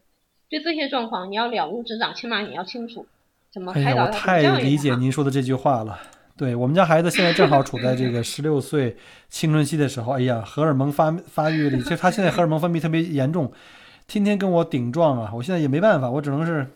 [0.49, 3.05] 对这些状况你要了如指掌，起码你要清楚
[3.53, 4.95] 怎么开导他，我太理解。
[4.95, 5.99] 您说的这句话了。
[6.35, 8.97] 对我们家孩子现在正好处在这个 十六岁
[9.29, 13.51] 青春期的时候，哎呀，荷尔蒙发发育里，其实他现在荷尔蒙分泌特别严重，
[14.07, 16.67] 天天跟我顶撞啊，我现在也没办法，我只能是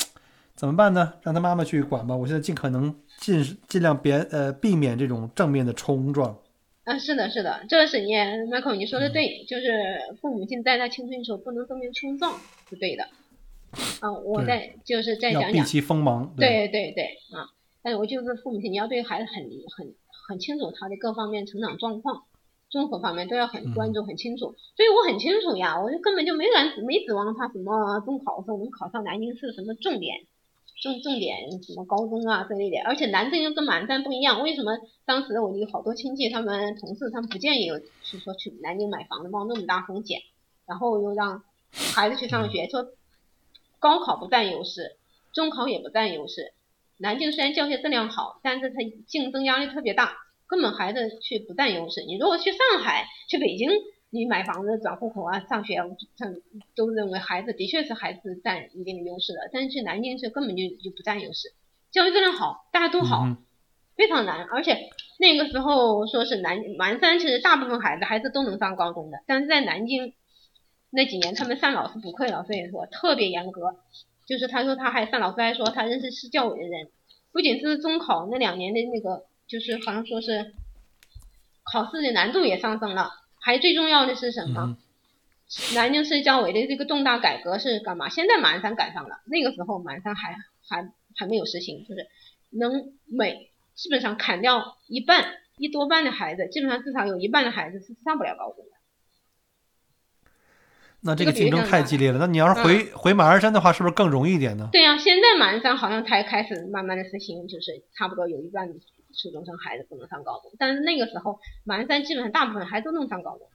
[0.55, 1.13] 怎么办呢？
[1.21, 2.15] 让他妈妈去管吧。
[2.15, 6.37] 我现在尽可能尽尽量别呃避免这种正面的冲撞。
[6.85, 12.39] 啊，是的，是的，这个是你 Michael 你说嗯的对，就是父母亲在他青春的时候不能正面冲撞
[12.69, 13.03] 是对的。
[13.99, 16.33] 啊，我对再就是再讲讲，其锋芒。
[16.37, 17.03] 对对对
[17.35, 17.51] 啊，
[17.83, 19.43] 但是我就是父母亲，你要对孩子很
[19.75, 19.93] 很
[20.29, 22.23] 很清楚他的各方面成长状况，
[22.69, 24.55] 综合方面都要很关注、很清楚。
[24.77, 30.15] 所以我很清楚呀，我就根本就没敢没指望他什么中考的时候能考上南京市什么重点。
[30.81, 34.43] 重重点什么高中啊之类的，而且南京又跟满山不一样。
[34.43, 37.71] 为什么当时我有好多亲戚他们同事他们不建议
[38.03, 40.21] 去说去南京买房子冒那么大风险，
[40.65, 42.87] 然后又让孩子去上学，说
[43.79, 44.97] 高考不占优势，
[45.33, 46.53] 中考也不占优势。
[46.97, 48.75] 南京虽然教学质量好，但是它
[49.07, 52.03] 竞争压力特别大，根本孩子去不占优势。
[52.05, 53.69] 你如果去上海、去北京，
[54.15, 55.75] 你买房子、转户口啊、上学，
[56.17, 56.25] 他
[56.73, 61.53] 都认为孩子的确是孩子占一定的优势的，但是去南京是根本就就不占优势，
[61.91, 63.37] 教育质量好，大家都好，嗯
[63.97, 64.45] 非常难。
[64.45, 70.13] 而且那个时候说是南南山，其实大部分孩子还是都能上高中的，但是在南京
[70.91, 73.75] 那几年，他们上老师补课老师也说特别严格，
[74.25, 76.89] 就是他说他还上老师还说他认识市教委的人，
[77.33, 80.53] 不仅是中考那两年的那个，就是好像说是
[81.63, 83.11] 考试的难度也上升了，
[83.45, 84.61] 还最重要的是什么？
[84.61, 84.77] 嗯
[85.75, 88.09] 南京市教委的这个重大改革是干嘛？
[88.09, 90.35] 现在马鞍山赶上了，那个时候马鞍山还
[90.67, 92.07] 还还没有实行，就是
[92.49, 95.23] 能每基本上砍掉一半
[95.57, 98.71] 一多半的孩子，基本上至少有一半的孩子是上不了高中的。
[101.01, 102.17] 那这个竞争太激烈了。
[102.17, 104.69] 那你要是回、回马鞍山的话，是不是更容易一点呢？
[104.71, 108.67] 对呀、现在马鞍山好像才开始慢慢的实行，就是差不多有一半
[109.15, 113.47] 初中生孩子不能上高中，但是那个时候马鞍山基本上大部分孩子都能上高中，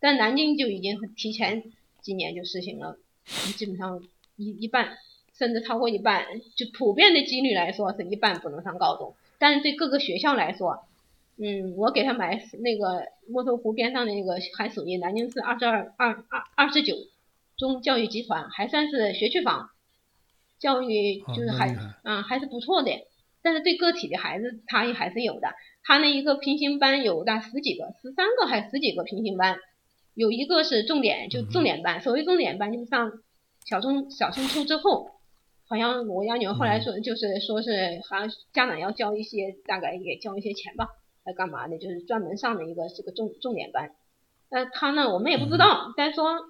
[0.00, 2.98] 但南京就已经提前几年就实行了，
[3.56, 4.02] 基本上
[4.36, 4.98] 一一半
[5.32, 6.26] 甚至超过一半，
[6.56, 10.84] 就普遍的几率来说是一半不能上高中，但是对各个学校来说，
[11.36, 16.96] 嗯，我给他买那个莫头湖边上的那个还属于南京市二十二二二二十九
[17.56, 19.70] 中教育集团，还算是学区房。
[20.58, 22.90] 教育哦就是还那厉害啊、还是不错的，
[23.42, 25.48] 但是对个体的孩子差异还是有的。
[25.82, 29.58] 他那一个平行班有大十几个，十三个还是十几个平行班，
[30.14, 32.00] 有一个是重点，就重点班。
[32.00, 33.12] 所谓重点班，就是上
[33.64, 35.10] 小中小升初之后，
[35.66, 40.88] 好像我家女儿后来说，就是说是好像家长要交一些，大概也交一些钱吧，
[41.24, 41.78] 来干嘛的？
[41.78, 43.92] 就是专门上的一个这个重重点班。
[44.50, 46.40] 那，他呢，我们也不知道，但说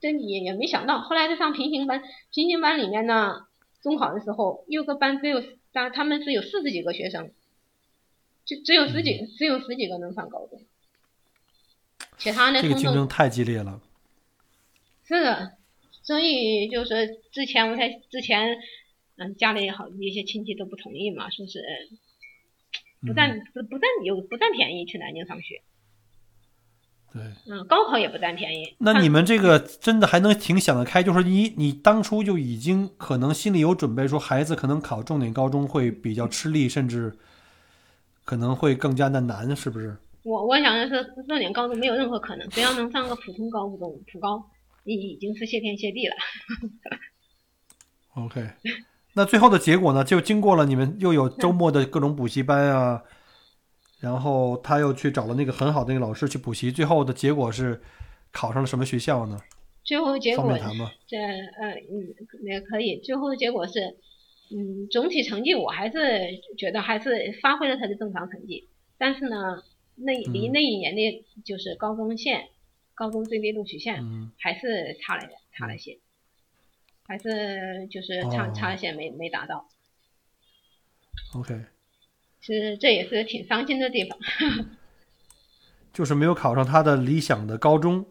[0.00, 3.46] 这也也没想到，后来再上平行班，平行班里面呢，
[3.82, 5.42] 中考的时候，六个班只有，
[5.74, 7.32] 当他们是有四十几个学生，
[8.46, 10.62] 就只有十几，只有十几个能上高中。
[12.16, 13.82] 其他的这个通通竞争太激烈了。
[15.06, 15.58] 是的，
[16.02, 18.56] 所以就是之前我才之前，
[19.16, 21.60] 嗯，家里好一些亲戚都不同意嘛，说是
[23.00, 25.60] 不嗯占不不占有不占便宜去南京上学，
[27.14, 28.74] 对，嗯，高考也不占便宜。
[28.78, 37.16] 那你们这个真的还能挺想得开，就是你你当初就已经可能心里有准备，说孩子可能考重点高中会比较吃力，甚至
[38.24, 39.96] 可能会更加的难，是不是？
[40.24, 44.44] 我我想的是重点高中没有任何可能，只要能上个普通高中普高，
[44.82, 46.14] 你已经是谢天谢地了。
[48.14, 48.50] OK，
[49.12, 50.02] 那最后的结果呢？
[50.02, 53.02] 就经过了你们又有周末的各种补习班啊，
[54.04, 57.80] 然后他又去找了那个很好的那个老师去补习，最后的结果是
[58.30, 59.40] 考上了什么学校呢？
[59.82, 60.44] 最后结果？
[61.06, 63.96] 这呃嗯也可以，最后的结果是，
[64.54, 65.98] 嗯，总体成绩我还是
[66.58, 69.62] 觉得还是发挥了他的正常成绩，但是呢，
[69.94, 70.52] 那离嗯。
[70.52, 72.48] 那一年的就是高中线，
[72.94, 74.32] 高中最低录取线、嗯。
[74.38, 75.98] 还是差了差了些，
[77.06, 78.52] 还是就是差、哦。
[78.54, 79.66] 差了些没没达到
[81.34, 81.54] ，，OK，
[82.44, 84.18] 是这也是挺伤心的地方。
[85.92, 88.04] 就是没有考上他的理想的高中。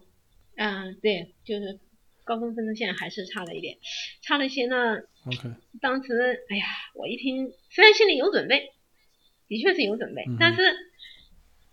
[0.56, 1.80] 嗯，对，就是
[2.24, 3.78] 高中分数线还是差了一点，
[4.22, 4.98] 差了一些呢。
[5.26, 5.50] OK，
[5.82, 6.66] 当时，哎呀，
[6.96, 8.72] 我一听，虽然心里有准备，
[9.48, 10.62] 的确是有准备，嗯但是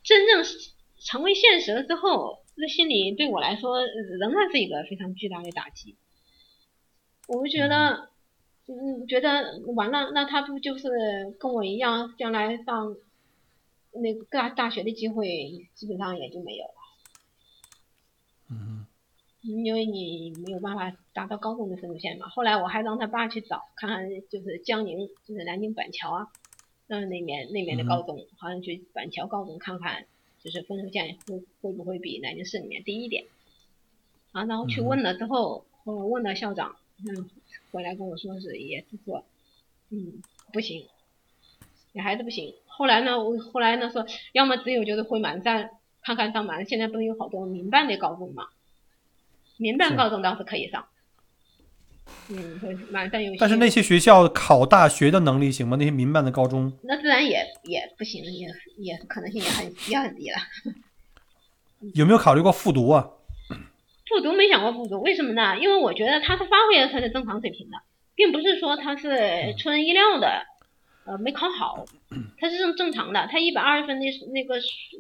[0.03, 3.87] 真正是成为现实了之后，这心里对我来说呃
[4.19, 5.97] 仍然是一个非常巨大的打击。
[7.29, 8.10] 我就觉得，
[8.73, 10.89] 嗯，觉得完了，那他不就是
[11.41, 12.97] 跟我一样，将来上
[13.93, 16.75] 那个大大学的机会基本上也就没有了。
[18.51, 18.87] 嗯
[19.43, 22.29] 因为你没有办法达到高中的分数线嘛。
[22.29, 26.29] 后来我还让他爸去找，看看就是江宁，就是南京板桥啊，
[26.87, 30.05] 那，那边那边的高中，好像去板桥高中看看，
[30.45, 33.25] 就是分数线会会不会比南京市里面低一点。
[34.33, 37.31] 啊，然后去问了之后，我问了校长，嗯，
[37.71, 39.25] 回来跟我说是也是说，
[39.91, 40.87] 嗯，不行，
[41.93, 42.55] 也还是不行。
[42.67, 45.71] 后来呢，我后来呢说，要么只有就是回满山
[46.03, 48.49] 看看上满，现在不是有好多民办的高中嘛，
[49.57, 50.87] 民办高中倒是可以上。
[52.29, 53.33] 嗯，会满山有。
[53.39, 55.77] 但是那些学校考大学的能力行吗？
[55.77, 60.37] 那些民办的高中，那自然也也不行，也也可能性也很也很低了。
[61.95, 63.09] 有没有考虑过复读啊？
[64.11, 65.57] 复读没想过复读，为什么呢？
[65.61, 67.77] 因为我觉得他是发挥了他的正常水平的，
[68.17, 70.47] 并不是说他是出人意料的，
[71.07, 71.85] 呃，没考好，
[72.37, 73.29] 他是正正常的。
[73.31, 74.57] 他一百二十分的那个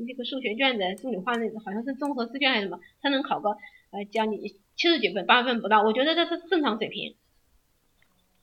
[0.06, 3.50] 那个数学卷子，数理化那个好像是综合试卷还是什么，他能考个
[3.90, 4.40] 呃将近
[4.76, 7.16] 七十几分，八十分不到，我觉得这是正常水平，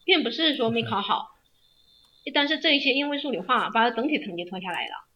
[0.04, 1.30] 并不是说没考好。
[2.34, 5.07] 但是这一些因为数理化把他整体成绩拖下来了。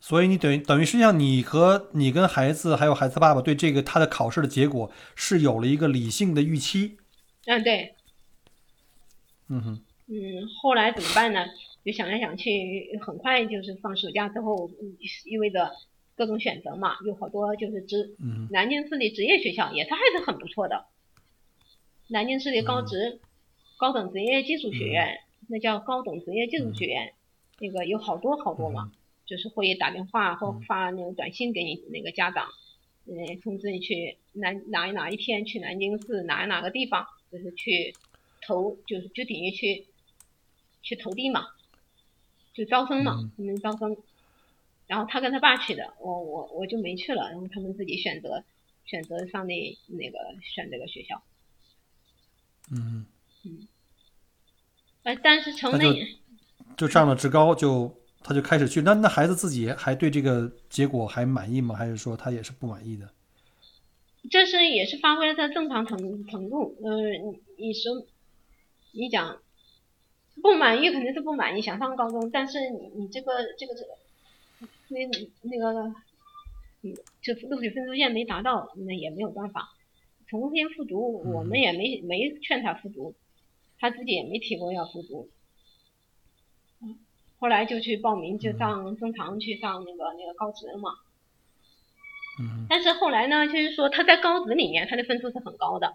[0.00, 6.96] 所以你等于等于实际上你和你跟孩子还有孩子爸爸对这个他的考试的结果是有了一个理性的预期。
[7.44, 7.94] 嗯，对，
[9.48, 11.44] 嗯哼，嗯，后来怎么办呢？
[11.84, 15.70] 就想来想去，很快就是放暑假之后，嗯意味着
[16.14, 20.86] 各种选择嘛，有好多就是职嗯南京市的职业学校也是还是很不错的。
[22.08, 23.20] 南京市的高职、
[23.78, 27.14] 高等职业技术学院，那叫高等职业技术学院，
[27.58, 28.92] 那个有好多好多嘛，
[29.30, 32.48] 就是会打电话或发那个短信给你那个家长，
[33.06, 37.94] 嗯，通知你去南哪一哪一天去南京市哪哪个地方，就是去
[38.44, 39.86] 投，就是就等于去
[40.82, 41.46] 去投递嘛，
[42.52, 43.96] 就招生嘛嗯，他们招生。
[44.88, 48.42] 然后他跟他爸去的，我我我就没去了，然后他们自己选择
[48.84, 51.22] 选择上那那个选这个学校。
[52.72, 53.06] 嗯，
[53.44, 53.68] 嗯。
[55.04, 55.94] 哎，但是从那
[56.76, 58.82] 就上了职高就他就开始去。
[58.82, 61.74] 那那孩子自己还对这个结果还满意吗？
[61.74, 63.10] 还是说他也是不满意的？
[64.30, 66.76] 这是也是发挥了他正常程程度。
[66.84, 68.06] 呃，你你说
[68.92, 69.40] 你讲
[70.42, 73.88] 不满意肯定是不满意，想上高中，但是你你这个这个这个
[74.88, 75.06] 那
[75.42, 75.94] 那个
[76.82, 79.70] 嗯，就录取分数线没达到，那也没有办法。
[80.28, 83.14] 重新复读，我们也没没劝他复读，
[83.78, 85.28] 他自己也没提过要复读。
[87.40, 90.90] 嗯后来就去报名，就上正常去上那个那个高职了嘛。
[92.38, 92.66] 嗯。
[92.68, 95.94] 但是后来呢，就是说他在高职里面他的分数是很高的，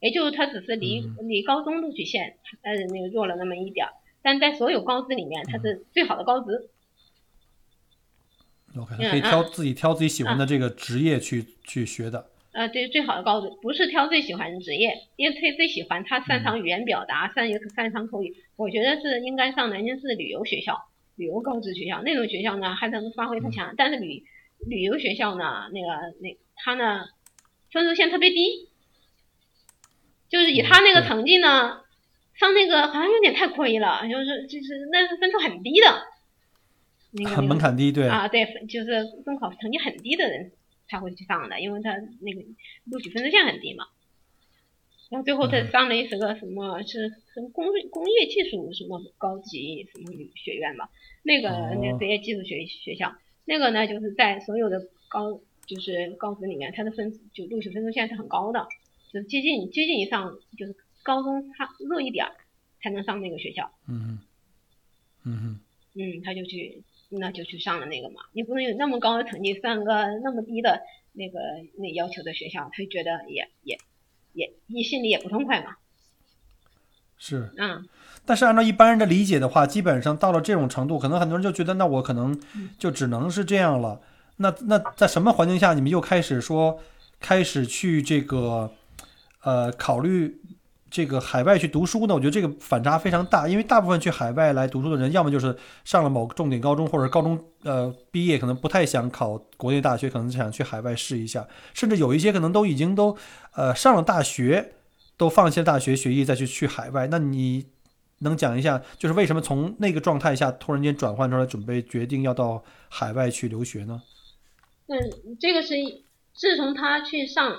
[0.00, 1.28] 也就是他只是离、嗯。
[1.28, 6.68] 离高中录取线呃那个弱了那么一点儿，但在所有高职里面他是最好的高职。
[8.76, 12.30] ，OK，嗯可以挑自己挑自己喜欢的这个职业去去学的。
[12.54, 18.32] 呃，对，最好的高职不是挑最喜欢的职业，因为他最喜欢他擅嗯长语言表达，擅擅长口语。
[18.54, 20.78] 我觉得是应该上南京市旅游学校、
[21.16, 23.74] 旅游高职学校那种学校呢，还能发挥他强。
[23.76, 24.22] 但是旅
[24.68, 25.88] 旅游学校呢，那个
[26.20, 27.06] 那他呢
[27.72, 28.68] 分数线特别低，
[30.28, 31.80] 就是以他那个成绩呢，
[32.34, 35.86] 上那个好像有点太亏了，就是就是那是分数很低的，
[37.10, 40.52] 那个门槛低，对啊，对，就是中考成绩很低的人
[40.88, 42.42] 才会去上的，因为他那个
[42.84, 43.86] 录取分数线很低嘛。
[45.10, 50.90] 然后最后他上了一是个什么是什么工工业技术什么高级什么学院吧，
[51.22, 53.14] 那个那个职业技术学学校，
[53.44, 58.66] 那个呢就是在所有的高就是高职里面，他的分就录取分数线是很高的，
[59.12, 62.26] 就是接近接近以上就是高中差弱一点
[62.82, 63.70] 才能上那个学校。
[63.86, 64.18] 嗯
[65.24, 65.60] 嗯
[65.94, 66.82] 嗯，他就去
[67.18, 70.80] 那就去上了那个嘛，你不能有那么高的成绩上个那么低的
[71.12, 71.38] 那个
[71.78, 73.78] 那要求的学校，他觉得也也。
[74.36, 75.76] 也你心里也不痛快嘛？
[77.16, 77.86] 是，嗯，
[78.26, 82.36] 但是按照一般人的理解的话，基本上到了这种程度，可能很多人就觉得，那我可能
[82.76, 84.00] 就只能是这样了。
[84.38, 86.80] 那那在什么环境下，你们又开始说
[87.20, 88.72] 开始去这个
[89.44, 90.40] 呃考虑？
[90.94, 103.16] 这个海外去读书呢，我觉得这个反差非常大，因为大部分去海外来读书的人，要么就是上了某重点高中，或者高中呃毕业，可能不太想考国内大学，可能想去海外试一下，甚至有一些可能都已经都
[103.56, 104.74] 呃上了大学，
[105.16, 107.08] 都放弃了大学学业再去去海外。
[107.10, 107.66] 那你
[108.20, 114.00] 能讲一下，就是为什么从那个状态下突然间转换出来，准备决定要到海外去留学呢？
[114.86, 114.94] 嗯，
[115.40, 115.74] 这个是
[116.36, 117.52] 自从他去上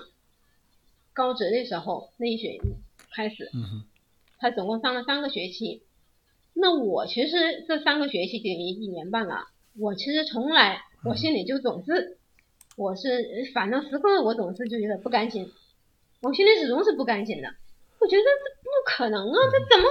[1.11, 2.57] 高职的时候那一学。
[3.15, 3.49] 开始，
[4.37, 5.81] 他总共上了三个学期。
[6.53, 9.47] 那我其实这三个学期等于一年半了。
[9.79, 12.17] 我其实从来，我心里就总是，
[12.77, 15.51] 我是反正时刻我总是就觉得不甘心。
[16.21, 17.49] 我心里始终是不甘心的。
[17.99, 18.29] 我觉得这
[18.63, 19.37] 不可能啊！
[19.51, 19.89] 这怎么，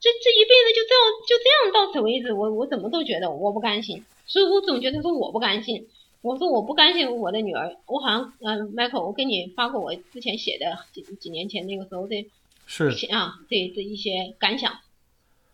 [0.00, 2.32] 这这一辈子就这样就这样到此为止？
[2.32, 5.88] 我我怎么都觉得我不甘心，所以我总觉得说我不甘心。
[6.22, 7.76] 我说我不甘心我的女儿。
[7.86, 12.28] 我好像嗯，Michael，我给你发过我之前写的几几年前那个时候的。
[12.66, 14.80] 是啊，这这一些感想，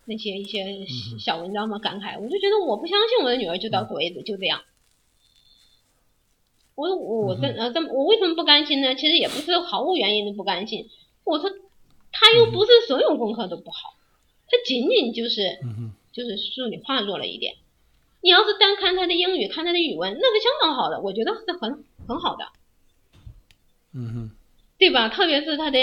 [0.07, 0.87] 那些一些
[1.19, 4.63] 小文章嘛，感慨，我就觉得我不相信我的女儿就到此为止，就这样。
[6.75, 8.95] 我我我这呃这我为什么不甘心呢？
[8.95, 10.89] 其实也不是毫无原因的不甘心。
[11.23, 11.51] 我说
[12.11, 13.95] 他又不是所有功课都不好，
[14.47, 15.61] 他仅仅就是
[16.13, 17.57] 就是数理化弱了一点。
[18.23, 22.47] 你要是单看他的英语，看他的语文，那是相当好的，我觉得是很很好的。
[23.93, 24.31] 嗯哼。
[24.83, 25.09] 对吧？
[25.09, 25.79] 特别是他的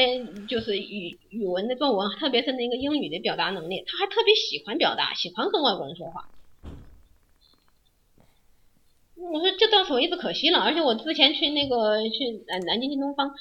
[0.50, 6.28] 就是语语文的作文，特别是那个英语的表达能力，他还特别喜欢表达，喜欢跟外国人说话。
[9.16, 13.32] 我说这到此为止可惜了，而且我之前去那个去南南京新东方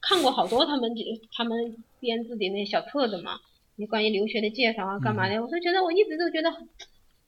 [0.00, 0.94] 看过好多他们
[1.32, 3.40] 他们编制的那小册子嘛，
[3.74, 5.42] 你关于留学的介绍啊，干嘛的？
[5.42, 6.50] 我就觉得我一直都觉得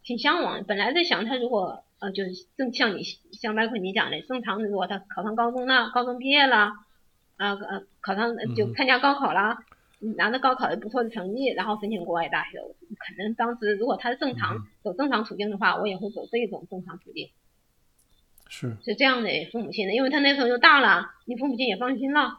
[0.04, 0.62] 挺向往。
[0.62, 3.02] 本来在想他如果呃就是正像你
[3.32, 6.70] 像麦克你讲的，正常的如果他考上高中了，高中毕业了。
[7.36, 9.58] 啊呃，考上就参加高考了，
[10.16, 12.58] 拿着高考的不错的成绩，然后申请国外大学。
[12.60, 17.30] 可能当时如果他是正常走正常途径的话，我也会走这种正常途径。
[18.48, 22.38] 是是这样的父母亲的，因为他那时候就大了，你父母亲也放心了。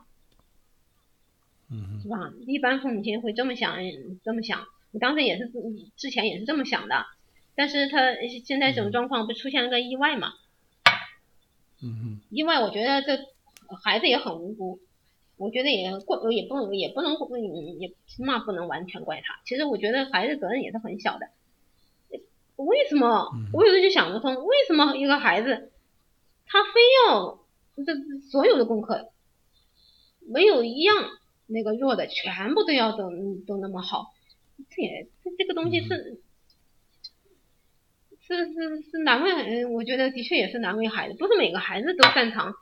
[1.70, 2.32] 嗯是吧？
[2.48, 3.78] 一般父母亲会这么想，
[4.24, 4.66] 这么想。
[4.92, 5.52] 我当时也是
[5.98, 7.06] 之前也是这么想的，
[7.56, 8.14] 但是他
[8.46, 10.34] 现在这种状况不出现了个意外嘛？
[11.84, 13.26] 嗯意外，我觉得这。
[13.84, 14.80] 孩子也很无辜，
[15.38, 17.14] 我觉得也怪，也不能也不能
[17.80, 19.42] 也起码不能完全怪他。
[19.46, 21.28] 其实我觉得孩子责任也是很小的。
[22.56, 23.30] 为什么？
[23.52, 25.74] 我有时候就想不通，为什么一个孩子
[26.46, 26.80] 他非
[27.10, 27.40] 要
[27.86, 27.94] 这
[28.32, 29.12] 所有的功课
[30.26, 30.96] 没有一样
[31.48, 33.12] 那个弱的，全部都要都
[33.46, 34.14] 都那么好？
[34.70, 36.22] 这也这这个东西是
[38.22, 41.18] 是是是难为，我觉得的确也是难为孩子。
[41.18, 42.56] 不是每个孩子都擅长。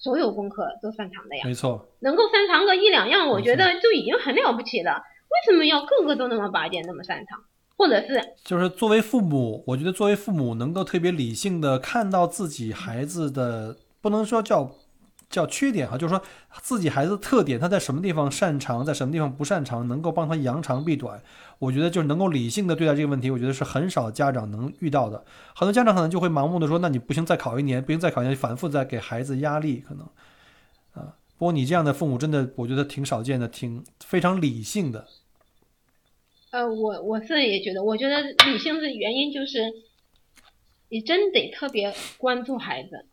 [0.00, 4.92] 所有功课都擅长的呀，没错，能够擅长个一两样，我觉得就已经很了不起了。
[5.30, 7.38] 为什么要个个都那么拔尖，那么擅长？
[7.76, 14.70] 或者是，就是作为父母，我觉得作为父母能够特别理性的看到自己孩子的，不能说叫。
[15.30, 16.20] 叫缺点哈，就是说
[16.60, 21.22] 自己孩子的特点，他在什么地方擅长，在什么地方不擅长，能够帮他扬长避短。
[21.60, 25.24] 我觉得就是能够理性的对待这个问题，我觉得是很少家长能遇到的。
[25.54, 30.04] 很多家长可能就会盲目的说，那你不行，再考一年，不行再考一年，反复在给孩子压力，可能
[30.94, 31.14] 啊。
[31.38, 35.06] 不过你这样的父母真的，我觉得挺少见的，挺非常理性的。
[36.50, 39.72] 呃，我我是也觉得，我觉得理性的原因就是，
[40.88, 43.06] 你真得特别关注孩子。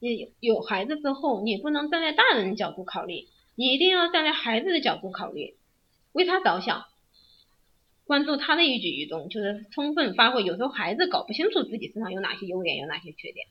[0.00, 5.54] 你有孩子之后，你不能站在大人的角度考虑，你一定要站在孩子的角度考虑，
[6.12, 6.86] 为他着想，
[8.06, 10.42] 关注他的一举一动，就是充分发挥。
[10.42, 13.46] 有时候孩子搞不清楚自己身上有哪些优点，有哪些缺点。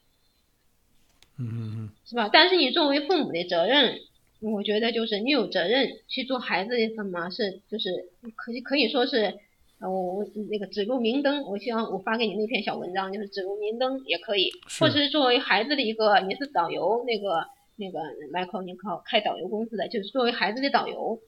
[1.38, 2.30] 嗯嗯嗯，是吧？
[2.34, 4.02] 但是你作为父母的责任，
[4.42, 9.40] 我觉得就是你有责任去做孩子的什么是，就是可以可以说是，呃，
[9.82, 11.44] 我我那个指路明灯。
[11.44, 18.00] 我希望我发给你那篇小文章，就是指路明灯也可以，或者是作为孩子的一个，你是导游，那个那个
[18.32, 21.20] Michael，你靠开导游公司的，就是作为孩子的导游。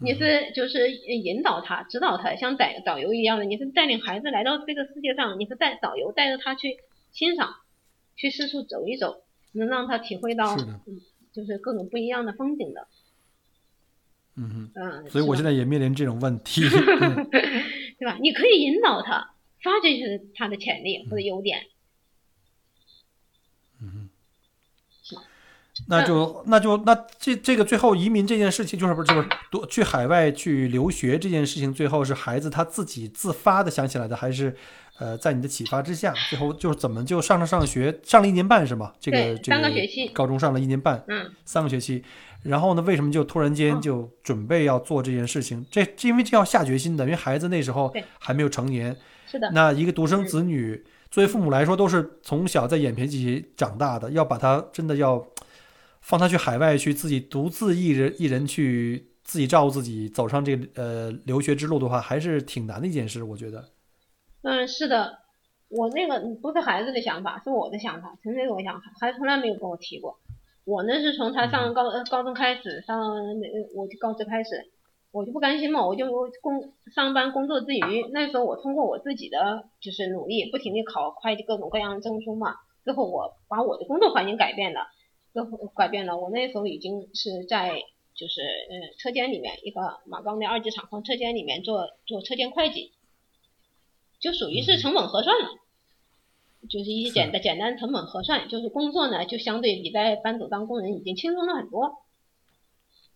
[0.00, 6.76] 你是就是引导他、指导他，像带导游一样的，你是带领孩子来到这个世界上，你是带导游带着他去
[7.10, 7.56] 欣赏，
[8.14, 9.22] 去四处走一走，
[9.54, 11.00] 能让他体会到嗯，
[11.32, 12.86] 就是各种不一样的风景的，
[14.38, 16.62] 嗯所以我现在也面临这种问题。
[17.02, 17.28] 嗯。
[17.98, 18.16] 对吧？
[18.20, 21.58] 你可以引导他，发掘是他的潜力嗯或者优点，
[23.82, 24.08] 嗯
[25.88, 34.56] 那就那就那这这个最后移民这件事情，就是不是就是多去海外去留学这件事情，最后是孩子他自己自发的想起来的，还是
[34.98, 38.92] 呃在你的启发之下，最后就是怎么就上了上学，上了一年半是吗？
[39.00, 39.70] 这个这个
[40.12, 42.04] 高中上了一年半，嗯，三个学期，
[42.42, 45.66] 然后呢，为什么就突然间嗯就准备要做这件事情？
[45.70, 55.26] 这这因为这要下决心的，因为孩子那时候还没有成年，是的，那一个独生子女，作为父母来说，都是从小在眼皮底长大的，要把他真的要
[56.00, 63.68] 放他去海外去，自己独自一人一人去自己照顾自己，走上这个呃留学之路的话，还是挺难的一件事，我觉得。
[64.42, 65.18] 嗯，是的，
[65.68, 70.16] 我那个不是孩子的想法，是我的想法，纯粹是我想法，孩子从来没有跟我提过。
[70.68, 73.00] 我呢是从他上高呃高中开始，上
[73.40, 74.70] 那我就高职开始，
[75.10, 76.06] 我就不甘心嘛，我就
[76.42, 82.54] 工上班工作之余，那时候我通过我自己的就是努力，不停地考会计各种各样的证书嘛，
[82.84, 84.88] 之后我把我的工作环境改变了，
[85.32, 87.80] 之后改变了，我那时候已经是在
[88.14, 92.92] 就是呃车间里面一个马钢的二级厂房车间里面做做车间会计。
[94.20, 95.48] 就属于是成本核算了，
[96.68, 101.98] 就是一些简单简单成本核算，就是工作呢就相对比在班组当工人已经轻松了很多，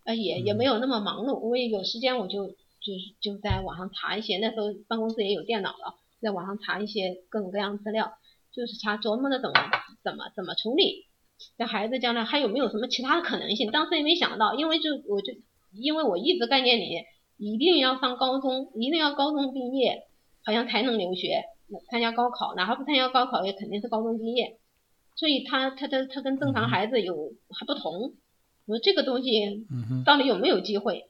[0.05, 8.13] 呃也也没有那么忙碌，我也有时间我就就是就在网上查一些，那时候办公室也有电脑了，在网上查一些各种各样资料，
[8.53, 9.55] 就是查琢磨着怎么
[10.03, 11.05] 怎么怎么处理，
[11.57, 15.33] 这孩子将来还有没有什么其他的可能性，当时也没想到，因为就我就
[15.73, 17.03] 因为我一直概念里
[17.37, 20.07] 一定要上高中，一定要高中毕业。
[20.45, 21.41] 好像才能留学，
[21.89, 24.57] 参加高考，哪怕不参加高考，也肯定是高中毕业。
[25.15, 28.13] 所以他他他他跟正常孩子有还不同。
[28.65, 29.65] 我说这个东西
[30.05, 31.05] 到底有没有机会，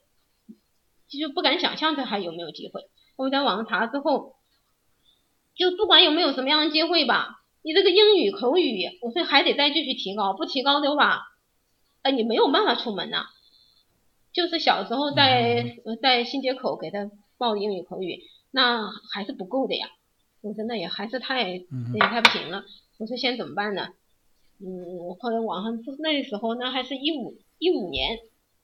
[1.08, 2.82] 就不敢想象他还有没有机会。
[3.16, 4.34] 我在网上查之后，
[5.54, 11.22] 就不管有没有什么样的机会吧，你这个英语口语，我说还得再继续提高，不提高的话，
[12.02, 13.26] 呃，你没有办法出门呐、
[14.32, 18.20] 就是小时候在呃在新街口给他报英语口语。
[18.56, 19.88] 那还是不够的呀，
[20.44, 21.66] 我说那也还是太也
[21.98, 22.62] 太不行了。
[22.98, 23.88] 我说现在怎么办呢？
[24.60, 28.18] 嗯，我后来网上那时候那还是一五一五年，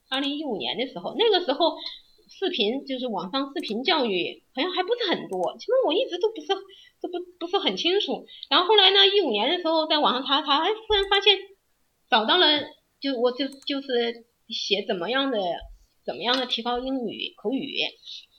[0.09, 1.75] 二零一五年的时候，那个时候
[2.29, 6.47] 视频就是网上视频教育好像还不是很多，其实我一直都不是
[7.01, 8.27] 都不不是很清楚。
[8.47, 11.35] 然后后来呢，一五年的时候在网上查查，哎，突然发现
[12.07, 12.45] 找到了，
[12.99, 15.39] 就我就就是写怎么样的
[16.05, 17.75] 怎么样的提高英语口语。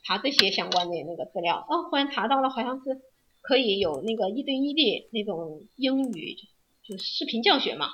[0.05, 3.01] 查这些相关的那个资料，哦，忽然查到了，好像是
[3.43, 6.37] 可以有那个一对一的那种英语，
[6.85, 7.89] 就视频教学嘛，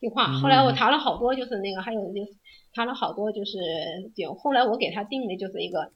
[0.00, 0.32] 对话。
[0.40, 2.36] 后来我查了好多，就是那个还有就是
[2.72, 3.58] 查了好多，就是
[4.14, 5.92] 有后来我给他定的就是一个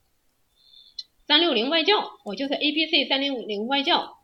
[1.28, 4.18] 三六零外教，我就是 A B C 三六零外教，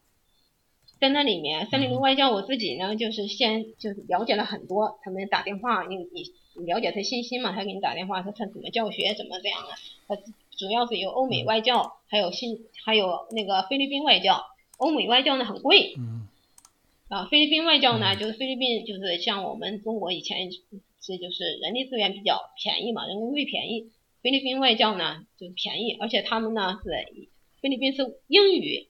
[0.99, 9.69] 在那里面三六零外教我自己呢就是先就是了解了很多，他们打电话你你你了解他信息嘛，他给你打电话他他怎么教学怎么这样的，
[10.09, 10.21] 他。
[10.61, 14.45] 主要是有欧美外教，还有新，还有那个菲律宾外教。
[14.77, 16.29] 欧美外教呢很贵，嗯，
[17.09, 23.91] 啊，菲律宾外教呢就是菲律宾就是像我们中国以前是就是人力资源比较便宜嘛，人工费便宜。
[24.23, 26.91] 菲律宾外教呢就便宜，而且他们呢是
[27.63, 28.89] 菲律宾是英语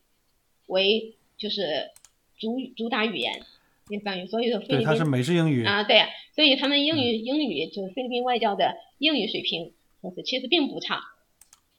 [0.66, 1.90] 为就是
[2.36, 3.42] 主主打语言，
[3.88, 5.64] 相当于所以说菲律对，宾它是美式英语。
[5.64, 6.02] 啊对，
[6.34, 11.00] 所以他们英语英语就是菲律宾外教的英语水平，就是其实并不差。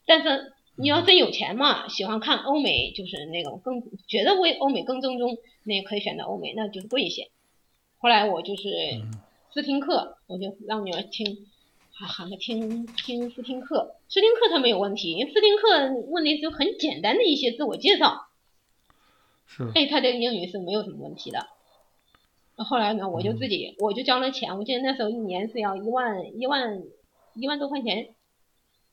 [0.04, 7.30] 但是你要真有钱嘛，喜欢看欧美，就是那种更觉得为欧美更正宗，那也可以选择欧美，那就是贵一些。
[7.98, 8.70] 后来我就是
[9.52, 11.46] 试听课，我就让女儿听，
[11.92, 18.28] 喊喊她听听试听课，试听课她没有问题，因为试听课问题就很简单的一些自我介绍，
[19.46, 21.46] 是，哎，她的英语是没有什么问题的。
[22.56, 26.82] 后来呢，我就自己我就交了钱，我记得那时候一年是要一万一万
[27.34, 28.14] 一万多块钱，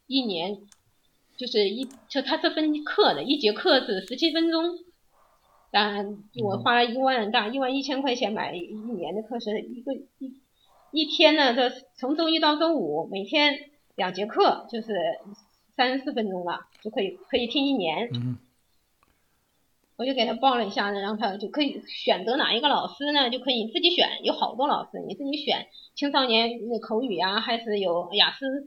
[0.05, 0.61] 一年。
[1.39, 4.77] 就是一就它是分课的，一节课是十七分钟，
[5.71, 10.35] 当然我花了一万大一万一千块钱买一年的课时，一个一
[10.91, 13.57] 一天呢，这从周一到周五每天
[13.95, 14.93] 两节课，就是
[15.77, 18.09] 三十四分钟了，就可以可以听一年。
[18.13, 18.37] 嗯
[19.99, 28.65] 我就给他报了一下呢，让他就可以选择哪一个老师呢，就可以自己选，有好多老师你自己选，青少年口语啊，还是有雅思